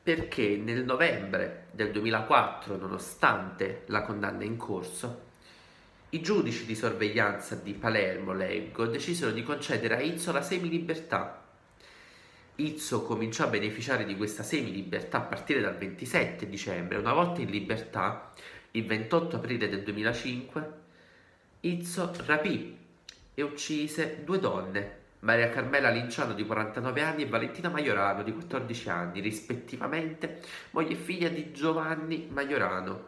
perché 0.01 0.57
nel 0.57 0.85
novembre 0.85 1.65
del 1.71 1.91
2004, 1.91 2.77
nonostante 2.77 3.81
la 3.87 4.03
condanna 4.03 4.43
in 4.43 4.57
corso, 4.57 5.27
i 6.11 6.21
giudici 6.21 6.65
di 6.65 6.75
sorveglianza 6.75 7.55
di 7.55 7.73
Palermo, 7.73 8.33
leggo, 8.33 8.85
decisero 8.85 9.31
di 9.31 9.41
concedere 9.41 9.97
a 9.97 10.01
Izzo 10.01 10.31
la 10.31 10.43
semilibertà 10.43 11.39
Izzo 12.57 13.03
cominciò 13.03 13.45
a 13.45 13.49
beneficiare 13.49 14.05
di 14.05 14.17
questa 14.17 14.43
semi-libertà 14.43 15.17
a 15.17 15.21
partire 15.21 15.61
dal 15.61 15.77
27 15.77 16.47
dicembre. 16.47 16.97
Una 16.97 17.13
volta 17.13 17.41
in 17.41 17.49
libertà, 17.49 18.31
il 18.71 18.85
28 18.85 19.37
aprile 19.37 19.69
del 19.69 19.81
2005, 19.81 20.71
Izzo 21.61 22.13
rapì 22.25 22.77
e 23.33 23.41
uccise 23.41 24.23
due 24.25 24.39
donne, 24.39 24.98
Maria 25.21 25.49
Carmela 25.49 25.89
Linciano 25.89 26.33
di 26.33 26.45
49 26.45 27.01
anni 27.01 27.23
e 27.23 27.27
Valentina 27.27 27.69
Maiorano 27.69 28.23
di 28.23 28.31
14 28.31 28.89
anni, 28.89 29.19
rispettivamente 29.19 30.41
moglie 30.71 30.93
e 30.93 30.95
figlia 30.95 31.27
di 31.27 31.51
Giovanni 31.51 32.27
Maiorano, 32.31 33.07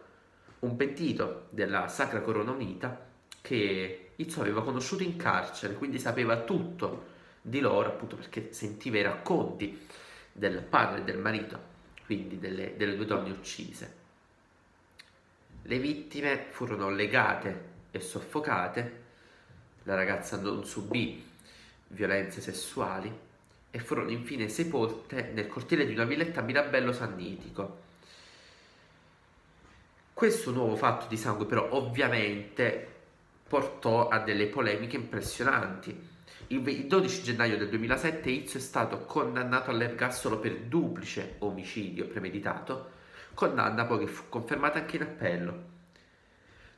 un 0.60 0.76
pentito 0.76 1.47
della 1.52 1.88
Sacra 1.88 2.19
Corona 2.19 2.52
Unita 2.52 3.08
che 3.39 4.12
Izzo 4.17 4.41
aveva 4.41 4.62
conosciuto 4.62 5.04
in 5.04 5.15
carcere, 5.15 5.76
quindi 5.76 6.00
sapeva 6.00 6.41
tutto 6.41 7.08
di 7.41 7.60
loro 7.60 7.89
appunto 7.89 8.17
perché 8.17 8.52
sentiva 8.52 8.97
i 8.97 9.04
racconti 9.04 9.88
del 10.34 10.62
padre 10.62 11.00
e 11.00 11.04
del 11.04 11.17
marito, 11.17 11.60
quindi 12.06 12.39
delle, 12.39 12.76
delle 12.76 12.97
due 12.97 13.06
donne 13.06 13.32
uccise. 13.32 14.00
Le 15.63 15.80
vittime 15.80 16.47
furono 16.50 16.89
legate 16.89 17.69
e 17.91 18.00
soffocate, 18.02 19.00
la 19.84 19.95
ragazza 19.95 20.38
non 20.38 20.65
subì 20.65 21.30
violenze 21.91 22.41
sessuali 22.41 23.12
e 23.69 23.80
furono 23.80 24.10
infine 24.10 24.49
sepolte 24.49 25.32
nel 25.34 25.47
cortile 25.47 25.86
di 25.86 25.93
una 25.93 26.06
villetta 26.06 26.41
a 26.41 26.43
Mirabello 26.43 26.91
Sannitico. 26.91 27.80
Questo 30.13 30.51
nuovo 30.51 30.75
fatto 30.75 31.08
di 31.08 31.17
sangue 31.17 31.45
però 31.45 31.69
ovviamente 31.71 32.88
portò 33.47 34.08
a 34.08 34.19
delle 34.19 34.47
polemiche 34.47 34.95
impressionanti 34.95 36.10
il 36.51 36.86
12 36.86 37.23
gennaio 37.23 37.58
del 37.58 37.69
2007 37.69 38.30
Izzo 38.30 38.58
è 38.58 38.60
stato 38.60 39.06
condannato 39.06 39.71
all'ergastolo 39.71 40.38
per 40.38 40.58
duplice 40.58 41.36
omicidio 41.39 42.08
premeditato, 42.08 42.89
condanna 43.34 43.86
poi 43.86 43.99
che 43.99 44.08
fu 44.08 44.23
confermata 44.27 44.80
anche 44.80 44.97
in 44.97 45.04
appello. 45.04 45.70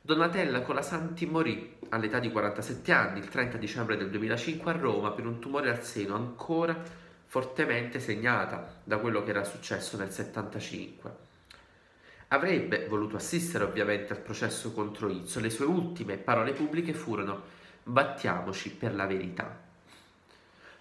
Donatella 0.06 0.60
Colasanti 0.60 1.24
morì 1.24 1.78
all'età 1.88 2.18
di 2.18 2.30
47 2.30 2.92
anni 2.92 3.20
il 3.20 3.28
30 3.30 3.56
dicembre 3.56 3.96
del 3.96 4.10
2005 4.10 4.70
a 4.70 4.76
Roma 4.76 5.12
per 5.12 5.24
un 5.24 5.38
tumore 5.38 5.70
al 5.70 5.82
seno 5.82 6.14
ancora 6.14 6.78
fortemente 7.24 7.98
segnata 7.98 8.82
da 8.84 8.98
quello 8.98 9.24
che 9.24 9.30
era 9.30 9.44
successo 9.44 9.96
nel 9.96 10.10
75. 10.10 11.16
Avrebbe 12.28 12.86
voluto 12.86 13.16
assistere 13.16 13.64
ovviamente 13.64 14.12
al 14.12 14.20
processo 14.20 14.74
contro 14.74 15.08
Izzo, 15.08 15.40
le 15.40 15.48
sue 15.48 15.64
ultime 15.64 16.18
parole 16.18 16.52
pubbliche 16.52 16.92
furono 16.92 17.40
battiamoci 17.84 18.72
per 18.72 18.94
la 18.94 19.06
verità. 19.06 19.58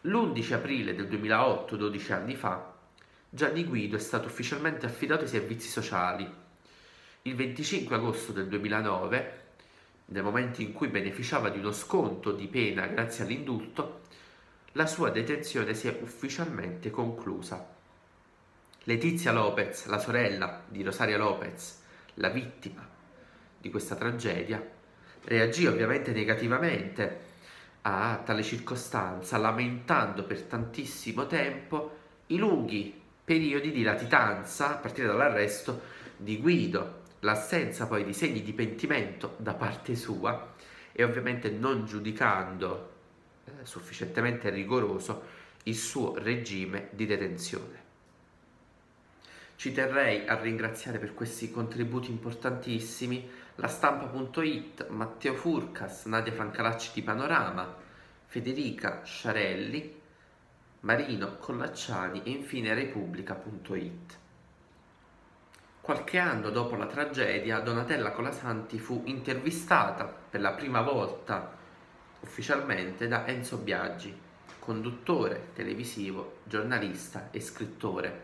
L'11 0.01 0.53
aprile 0.53 0.95
del 0.95 1.07
2008, 1.07 1.77
12 1.77 2.11
anni 2.11 2.35
fa, 2.35 2.73
Gianni 3.29 3.63
Guido 3.63 3.95
è 3.95 3.99
stato 3.99 4.27
ufficialmente 4.27 4.85
affidato 4.85 5.21
ai 5.21 5.29
servizi 5.29 5.69
sociali. 5.69 6.29
Il 7.25 7.35
25 7.35 7.95
agosto 7.95 8.33
del 8.33 8.49
2009, 8.49 9.41
nel 10.07 10.23
momento 10.23 10.61
in 10.61 10.73
cui 10.73 10.89
beneficiava 10.89 11.47
di 11.47 11.57
uno 11.57 11.71
sconto 11.71 12.33
di 12.33 12.47
pena 12.47 12.85
grazie 12.87 13.23
all'indulto, 13.23 14.01
la 14.73 14.85
sua 14.85 15.09
detenzione 15.09 15.73
si 15.73 15.87
è 15.87 15.97
ufficialmente 16.01 16.91
conclusa. 16.91 17.65
Letizia 18.83 19.31
Lopez, 19.31 19.85
la 19.85 19.99
sorella 19.99 20.63
di 20.67 20.83
Rosaria 20.83 21.15
Lopez, 21.15 21.81
la 22.15 22.27
vittima 22.27 22.85
di 23.57 23.69
questa 23.69 23.95
tragedia, 23.95 24.61
reagì 25.23 25.65
ovviamente 25.65 26.11
negativamente 26.11 27.19
a 27.83 28.21
tale 28.21 28.43
circostanza, 28.43 29.37
lamentando 29.37 30.23
per 30.23 30.41
tantissimo 30.41 31.25
tempo 31.25 31.99
i 32.27 32.35
lunghi 32.35 33.01
periodi 33.23 33.71
di 33.71 33.81
latitanza 33.81 34.71
a 34.71 34.75
partire 34.75 35.07
dall'arresto 35.07 36.01
di 36.17 36.37
Guido, 36.41 37.02
l'assenza 37.23 37.87
poi 37.87 38.03
di 38.03 38.13
segni 38.13 38.43
di 38.43 38.53
pentimento 38.53 39.35
da 39.37 39.53
parte 39.53 39.95
sua 39.95 40.53
e 40.91 41.03
ovviamente 41.03 41.49
non 41.49 41.85
giudicando 41.85 42.91
eh, 43.45 43.51
sufficientemente 43.63 44.49
rigoroso 44.49 45.41
il 45.63 45.75
suo 45.75 46.17
regime 46.17 46.89
di 46.91 47.05
detenzione. 47.05 47.81
Ci 49.55 49.71
terrei 49.71 50.27
a 50.27 50.39
ringraziare 50.39 50.99
per 50.99 51.13
questi 51.13 51.49
contributi 51.49 52.11
importantissimi 52.11 53.29
la 53.55 53.67
stampa.it, 53.67 54.87
Matteo 54.89 55.35
Furcas, 55.35 56.05
Nadia 56.05 56.33
Francalacci 56.33 56.91
di 56.93 57.01
Panorama, 57.01 57.73
Federica 58.25 59.03
Sciarelli, 59.05 60.01
Marino 60.81 61.37
Collacciani 61.37 62.23
e 62.23 62.31
infine 62.31 62.73
Repubblica.it. 62.73 64.21
Qualche 65.83 66.17
anno 66.17 66.49
dopo 66.49 66.77
la 66.77 66.85
tragedia, 66.85 67.59
Donatella 67.59 68.11
Colasanti 68.11 68.79
fu 68.79 69.01
intervistata 69.07 70.05
per 70.05 70.39
la 70.39 70.53
prima 70.53 70.79
volta 70.79 71.57
ufficialmente 72.21 73.09
da 73.09 73.27
Enzo 73.27 73.57
Biaggi, 73.57 74.17
conduttore 74.59 75.49
televisivo, 75.53 76.37
giornalista 76.45 77.27
e 77.31 77.41
scrittore. 77.41 78.21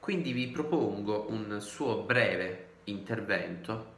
Quindi 0.00 0.32
vi 0.32 0.48
propongo 0.48 1.26
un 1.28 1.60
suo 1.60 2.02
breve 2.02 2.70
intervento 2.86 3.92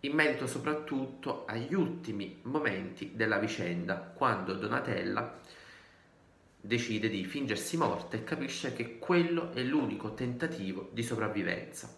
in 0.00 0.14
merito 0.14 0.46
soprattutto 0.46 1.44
agli 1.44 1.74
ultimi 1.74 2.38
momenti 2.44 3.12
della 3.14 3.36
vicenda, 3.36 3.96
quando 3.96 4.54
Donatella 4.54 5.40
decide 6.66 7.08
di 7.08 7.24
fingersi 7.24 7.76
morta 7.76 8.16
e 8.16 8.24
capisce 8.24 8.74
che 8.74 8.98
quello 8.98 9.52
è 9.52 9.62
l'unico 9.62 10.14
tentativo 10.14 10.90
di 10.92 11.02
sopravvivenza. 11.02 11.88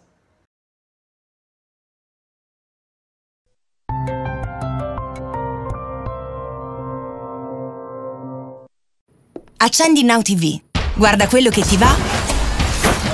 Accendi 9.61 10.03
Now 10.03 10.21
TV. 10.21 10.59
Guarda 10.95 11.27
quello 11.27 11.49
che 11.49 11.61
ti 11.61 11.75
va 11.75 11.93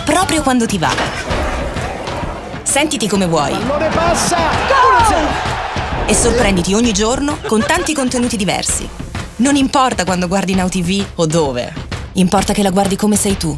proprio 0.06 0.44
quando 0.44 0.66
ti 0.66 0.78
va. 0.78 0.94
Sentiti 2.64 3.08
come 3.08 3.26
vuoi. 3.26 3.52
Pallone 3.52 3.90
passa! 3.90 4.38
E 6.06 6.14
sorprenditi 6.14 6.74
ogni 6.74 6.94
giorno 6.94 7.40
con 7.48 7.64
tanti 7.66 7.94
contenuti 7.94 8.38
diversi. 8.38 9.15
Non 9.38 9.58
importa 9.58 10.06
quando 10.06 10.30
guardi 10.30 10.56
Now 10.56 10.70
TV 10.70 11.06
o 11.16 11.26
dove. 11.26 11.74
Importa 12.14 12.54
che 12.54 12.64
la 12.64 12.70
guardi 12.70 12.96
come 12.96 13.18
sei 13.18 13.36
tu. 13.36 13.58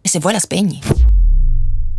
E 0.00 0.08
se 0.08 0.18
vuoi 0.18 0.32
la 0.32 0.40
spegni. 0.40 0.80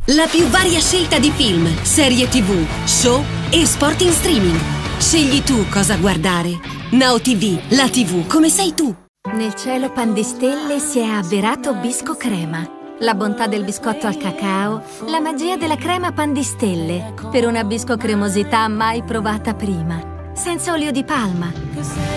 La 0.08 0.28
più 0.30 0.46
varia 0.48 0.82
scelta 0.82 1.18
di 1.18 1.32
film, 1.32 1.70
serie 1.82 2.28
tv, 2.28 2.68
show 2.84 3.24
e 3.50 3.66
sport 3.66 4.02
in 4.02 4.12
streaming. 4.12 4.60
Scegli 4.98 5.42
tu 5.44 5.66
cosa 5.70 5.96
guardare. 5.96 6.60
Now 6.92 7.20
TV, 7.20 7.58
la 7.70 7.88
tv 7.88 8.28
come 8.28 8.50
sei 8.50 8.74
tu. 8.74 8.94
Nel 9.34 9.54
cielo 9.54 9.90
pan 9.90 10.14
di 10.14 10.24
stelle 10.24 10.80
si 10.80 11.00
è 11.00 11.06
avverato 11.06 11.76
Bisco 11.76 12.16
Crema. 12.16 12.68
La 13.00 13.16
bontà 13.16 13.48
del 13.48 13.64
biscotto 13.64 14.08
al 14.08 14.18
cacao, 14.18 14.84
la 15.08 15.22
magia 15.22 15.56
della 15.56 15.78
crema 15.78 16.12
pan 16.12 16.34
di 16.34 16.44
stelle, 16.44 17.14
per 17.32 17.48
una 17.48 17.64
bisco 17.64 17.96
cremosità 17.96 18.68
mai 18.68 19.04
provata 19.04 19.54
prima. 19.54 20.32
Senza 20.34 20.74
olio 20.74 20.92
di 20.92 21.04
palma. 21.06 22.11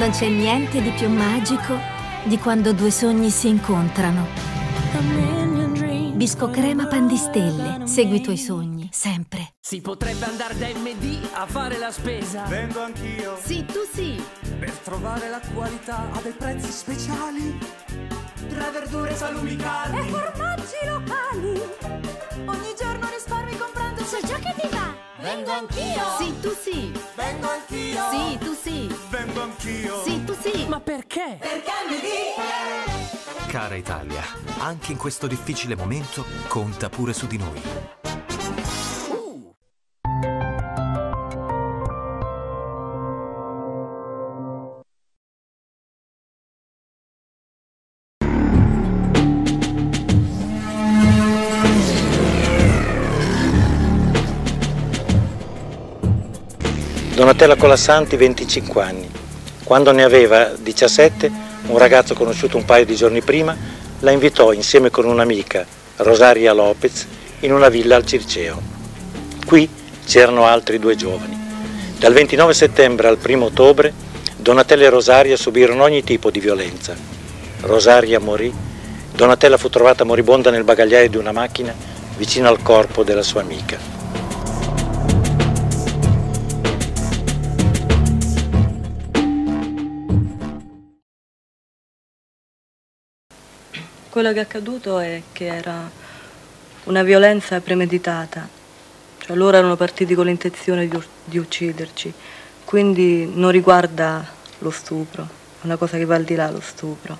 Non 0.00 0.12
c'è 0.12 0.30
niente 0.30 0.80
di 0.80 0.92
più 0.92 1.10
magico 1.10 1.78
di 2.24 2.38
quando 2.38 2.72
due 2.72 2.90
sogni 2.90 3.28
si 3.28 3.48
incontrano. 3.48 4.26
Bisco 6.14 6.48
crema 6.48 6.86
pan 6.86 7.06
di 7.06 7.18
stelle. 7.18 7.86
Segui 7.86 8.16
i 8.16 8.20
tuoi 8.22 8.38
sogni, 8.38 8.88
sempre. 8.90 9.52
Si 9.60 9.82
potrebbe 9.82 10.24
andare 10.24 10.56
da 10.56 10.68
MD 10.68 11.28
a 11.32 11.44
fare 11.44 11.76
la 11.76 11.90
spesa. 11.90 12.44
Vendo 12.44 12.80
anch'io. 12.80 13.38
Sì, 13.44 13.66
tu 13.66 13.80
sì. 13.92 14.18
Per 14.58 14.70
trovare 14.78 15.28
la 15.28 15.40
qualità 15.52 16.08
a 16.10 16.20
dei 16.22 16.32
prezzi 16.32 16.72
speciali. 16.72 17.58
Tra 18.48 18.70
verdure 18.70 19.14
salumi 19.14 19.54
caldi. 19.56 19.98
E 19.98 20.02
formaggi 20.04 20.76
locali. 20.86 21.60
Ogni 22.46 22.74
giorno 22.74 23.06
risparmi 23.06 23.54
comprando. 23.54 24.02
So 24.04 24.16
già 24.26 24.38
che 24.38 24.54
ti 24.62 24.68
va. 24.70 24.94
Vengo 25.20 25.50
anch'io. 25.50 26.04
Sì, 26.18 26.40
tu 26.40 26.56
sì. 26.58 26.90
Vengo 27.14 27.50
anch'io. 27.50 27.59
Anch'io. 29.60 30.02
Sì, 30.02 30.24
tu 30.24 30.34
sì. 30.40 30.66
Ma 30.68 30.80
perché? 30.80 31.36
Perché 31.38 31.70
MD. 31.88 33.48
Cara 33.48 33.74
Italia, 33.74 34.22
anche 34.58 34.92
in 34.92 34.98
questo 34.98 35.26
difficile 35.26 35.76
momento 35.76 36.24
conta 36.48 36.88
pure 36.88 37.12
su 37.12 37.26
di 37.26 37.36
noi. 37.36 37.60
Donatella 57.14 57.56
Colassanti, 57.56 58.16
25 58.16 58.82
anni. 58.82 59.09
Quando 59.70 59.92
ne 59.92 60.02
aveva 60.02 60.50
17, 60.60 61.30
un 61.68 61.78
ragazzo 61.78 62.14
conosciuto 62.14 62.56
un 62.56 62.64
paio 62.64 62.84
di 62.84 62.96
giorni 62.96 63.20
prima 63.20 63.56
la 64.00 64.10
invitò 64.10 64.52
insieme 64.52 64.90
con 64.90 65.04
un'amica, 65.04 65.64
Rosaria 65.98 66.52
Lopez, 66.52 67.06
in 67.42 67.52
una 67.52 67.68
villa 67.68 67.94
al 67.94 68.04
Circeo. 68.04 68.60
Qui 69.46 69.68
c'erano 70.04 70.44
altri 70.44 70.80
due 70.80 70.96
giovani. 70.96 71.38
Dal 71.96 72.12
29 72.12 72.52
settembre 72.52 73.06
al 73.06 73.18
1 73.24 73.44
ottobre, 73.44 73.92
Donatella 74.38 74.86
e 74.86 74.88
Rosaria 74.88 75.36
subirono 75.36 75.84
ogni 75.84 76.02
tipo 76.02 76.32
di 76.32 76.40
violenza. 76.40 76.96
Rosaria 77.60 78.18
morì, 78.18 78.52
Donatella 79.12 79.56
fu 79.56 79.68
trovata 79.68 80.02
moribonda 80.02 80.50
nel 80.50 80.64
bagagliaio 80.64 81.08
di 81.08 81.16
una 81.16 81.30
macchina 81.30 81.72
vicino 82.16 82.48
al 82.48 82.60
corpo 82.60 83.04
della 83.04 83.22
sua 83.22 83.42
amica. 83.42 83.99
Quello 94.20 94.34
che 94.34 94.40
è 94.40 94.44
accaduto 94.44 94.98
è 94.98 95.22
che 95.32 95.46
era 95.46 95.90
una 96.84 97.02
violenza 97.02 97.58
premeditata, 97.62 98.46
cioè 99.16 99.34
loro 99.34 99.56
erano 99.56 99.76
partiti 99.76 100.14
con 100.14 100.26
l'intenzione 100.26 100.86
di, 100.86 101.02
di 101.24 101.38
ucciderci, 101.38 102.12
quindi 102.66 103.30
non 103.32 103.50
riguarda 103.50 104.22
lo 104.58 104.70
stupro, 104.70 105.22
è 105.22 105.64
una 105.64 105.76
cosa 105.76 105.96
che 105.96 106.04
va 106.04 106.16
al 106.16 106.24
di 106.24 106.34
là 106.34 106.50
lo 106.50 106.60
stupro. 106.60 107.16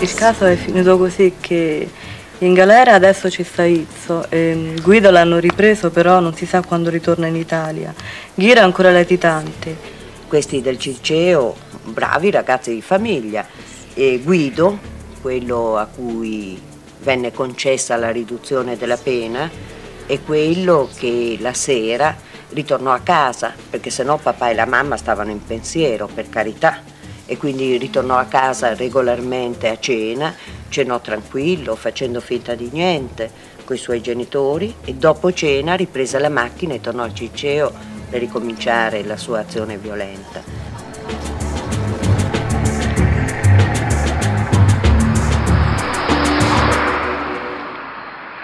Il 0.00 0.12
caso 0.14 0.44
è 0.44 0.56
finito 0.56 0.98
così 0.98 1.34
che 1.38 1.88
in 2.42 2.54
galera 2.54 2.94
adesso 2.94 3.28
ci 3.28 3.44
sta 3.44 3.64
Izzo, 3.64 4.30
e 4.30 4.74
Guido 4.80 5.10
l'hanno 5.10 5.38
ripreso 5.38 5.90
però 5.90 6.20
non 6.20 6.34
si 6.34 6.46
sa 6.46 6.62
quando 6.62 6.88
ritorna 6.88 7.26
in 7.26 7.36
Italia. 7.36 7.94
Ghira 8.34 8.60
è 8.60 8.64
ancora 8.64 8.90
latitante. 8.90 9.76
Questi 10.26 10.62
del 10.62 10.78
Circeo, 10.78 11.54
bravi 11.84 12.30
ragazzi 12.30 12.72
di 12.72 12.80
famiglia. 12.80 13.46
E 13.92 14.20
Guido, 14.22 14.78
quello 15.20 15.76
a 15.76 15.86
cui 15.86 16.60
venne 17.00 17.32
concessa 17.32 17.96
la 17.96 18.10
riduzione 18.10 18.76
della 18.76 18.96
pena, 18.96 19.50
è 20.06 20.18
quello 20.24 20.88
che 20.96 21.36
la 21.40 21.52
sera 21.52 22.16
ritornò 22.50 22.92
a 22.92 23.00
casa, 23.00 23.52
perché 23.68 23.90
sennò 23.90 24.16
papà 24.16 24.50
e 24.50 24.54
la 24.54 24.66
mamma 24.66 24.96
stavano 24.96 25.30
in 25.30 25.44
pensiero, 25.44 26.08
per 26.12 26.28
carità 26.28 26.82
e 27.26 27.36
quindi 27.36 27.76
ritornò 27.76 28.16
a 28.16 28.24
casa 28.24 28.74
regolarmente 28.74 29.68
a 29.68 29.78
cena, 29.78 30.34
cenò 30.70 31.00
tranquillo, 31.00 31.76
facendo 31.76 32.20
finta 32.20 32.54
di 32.54 32.70
niente 32.72 33.30
con 33.64 33.76
i 33.76 33.78
suoi 33.78 34.00
genitori 34.00 34.74
e 34.84 34.94
dopo 34.94 35.32
cena 35.32 35.74
riprese 35.74 36.18
la 36.18 36.30
macchina 36.30 36.74
e 36.74 36.80
tornò 36.80 37.02
al 37.02 37.12
Ciceo 37.12 37.70
per 38.08 38.20
ricominciare 38.20 39.04
la 39.04 39.16
sua 39.16 39.40
azione 39.40 39.76
violenta. 39.76 40.42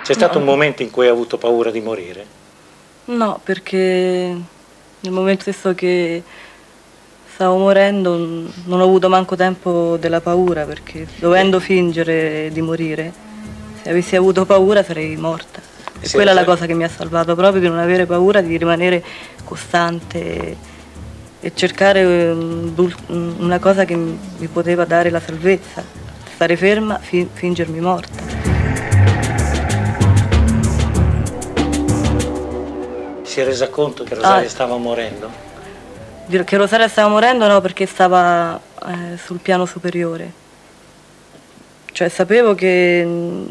C'è 0.03 0.13
stato 0.13 0.35
no. 0.35 0.45
un 0.45 0.45
momento 0.45 0.83
in 0.83 0.91
cui 0.91 1.07
hai 1.07 1.11
avuto 1.11 1.37
paura 1.37 1.71
di 1.73 1.81
morire? 1.81 2.27
No, 3.07 3.41
perché 3.43 4.37
nel 5.01 5.13
momento 5.13 5.43
stesso 5.43 5.75
che 5.75 6.23
stavo 7.37 7.59
morendo, 7.59 8.17
non 8.17 8.81
ho 8.81 8.83
avuto 8.83 9.11
manco 9.11 9.37
tempo 9.37 9.99
della 9.99 10.23
paura 10.23 10.65
perché 10.65 11.07
dovendo 11.19 11.61
fingere 11.61 12.49
di 12.51 12.63
morire, 12.63 13.13
se 13.83 13.91
avessi 13.91 14.17
avuto 14.17 14.47
paura 14.47 14.83
sarei 14.83 15.15
morta. 15.17 15.61
E 16.01 16.09
quella 16.11 16.31
è 16.31 16.35
la 16.35 16.45
cosa 16.45 16.65
che 16.65 16.73
mi 16.73 16.85
ha 16.85 16.89
salvato, 16.89 17.35
proprio 17.35 17.61
di 17.61 17.69
non 17.69 17.77
avere 17.77 18.07
paura, 18.07 18.41
di 18.41 18.57
rimanere 18.57 19.05
costante 19.45 20.57
e 21.39 21.53
cercare 21.53 22.03
una 22.07 23.59
cosa 23.59 23.85
che 23.85 23.95
mi 23.95 24.47
poteva 24.51 24.87
dare 24.87 25.11
la 25.11 25.21
salvezza, 25.21 25.85
stare 26.33 26.57
ferma, 26.57 26.99
fi- 26.99 27.29
fingermi 27.31 27.81
morta. 27.81 28.23
Si 33.25 33.41
è 33.41 33.45
resa 33.45 33.69
conto 33.69 34.05
che 34.05 34.15
Rosaria 34.15 34.47
ah, 34.47 34.49
stava 34.49 34.79
morendo? 34.79 35.56
Che 36.29 36.57
Rosaria 36.57 36.89
stava 36.89 37.09
morendo 37.09 37.47
no, 37.47 37.61
perché 37.61 37.87
stava 37.87 38.59
eh, 38.85 39.17
sul 39.17 39.39
piano 39.39 39.65
superiore. 39.65 40.45
Cioè 41.93 42.09
sapevo 42.09 42.55
che 42.55 43.47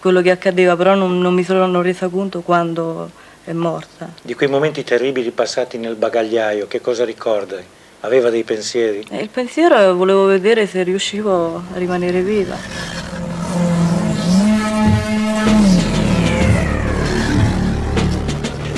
quello 0.00 0.20
che 0.20 0.30
accadeva, 0.30 0.76
però 0.76 0.94
non, 0.94 1.20
non 1.20 1.32
mi 1.32 1.44
sono 1.44 1.80
resa 1.80 2.08
conto 2.08 2.40
quando 2.40 3.10
è 3.44 3.52
morta. 3.52 4.10
Di 4.20 4.34
quei 4.34 4.48
momenti 4.48 4.82
terribili 4.82 5.30
passati 5.30 5.78
nel 5.78 5.94
bagagliaio, 5.94 6.66
che 6.66 6.80
cosa 6.80 7.04
ricorda? 7.04 7.56
Aveva 8.00 8.30
dei 8.30 8.44
pensieri? 8.44 9.06
Eh, 9.08 9.22
il 9.22 9.28
pensiero 9.28 9.76
è 9.76 9.92
volevo 9.92 10.24
vedere 10.24 10.66
se 10.66 10.82
riuscivo 10.82 11.56
a 11.56 11.78
rimanere 11.78 12.22
viva. 12.22 12.56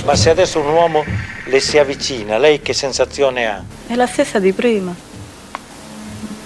Ma 0.05 0.15
se 0.15 0.31
adesso 0.31 0.59
un 0.59 0.67
uomo 0.67 1.05
le 1.53 1.61
si 1.61 1.77
avvicina, 1.77 2.39
lei 2.39 2.63
che 2.63 2.73
sensazione 2.73 3.47
ha? 3.47 3.63
È 3.87 3.95
la 3.95 4.07
stessa 4.07 4.39
di 4.39 4.53
prima. 4.53 4.95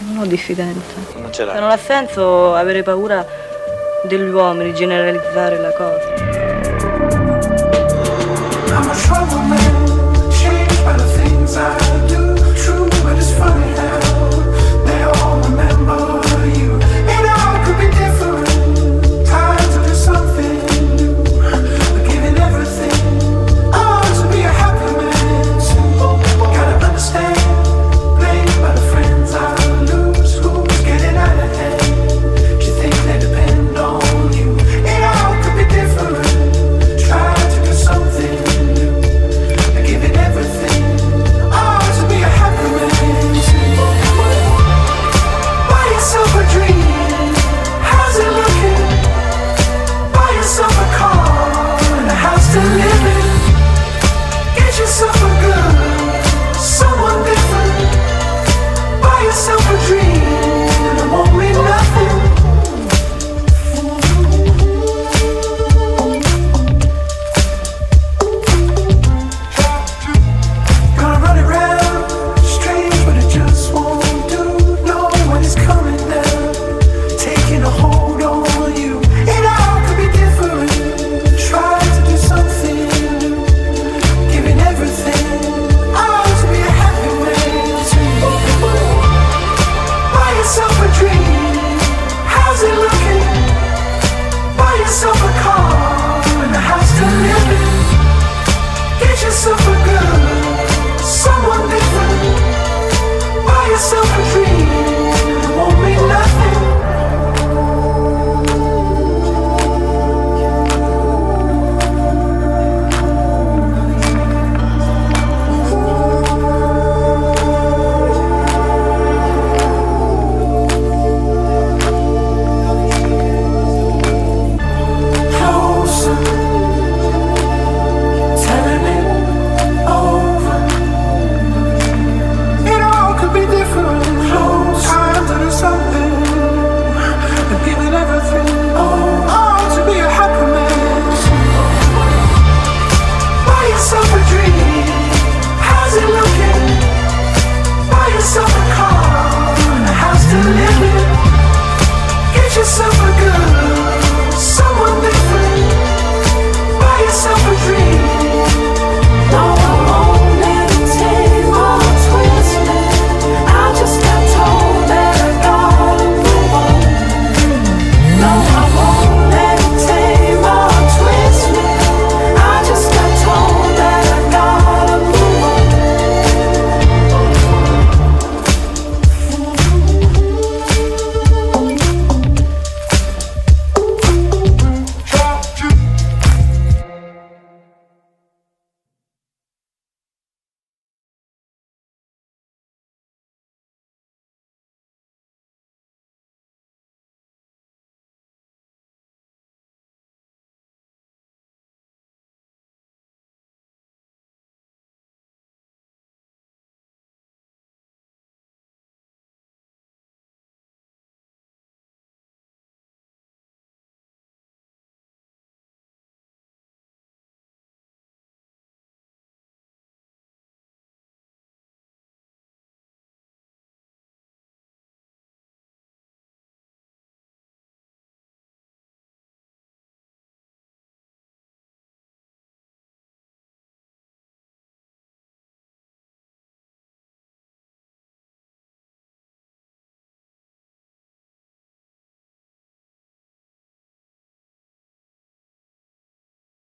Non 0.01 0.19
ho 0.19 0.27
diffidenza. 0.27 0.95
Non 1.15 1.33
ce 1.33 1.45
l'ha. 1.45 1.61
Non 1.61 1.71
ha 1.71 1.77
senso 1.77 2.53
avere 2.57 2.83
paura 2.83 3.25
degli 4.03 4.29
uomini, 4.29 4.75
generalizzare 4.75 5.61
la 5.61 5.73
cosa. 5.75 6.27
yourself 8.97 9.33
a 9.33 9.46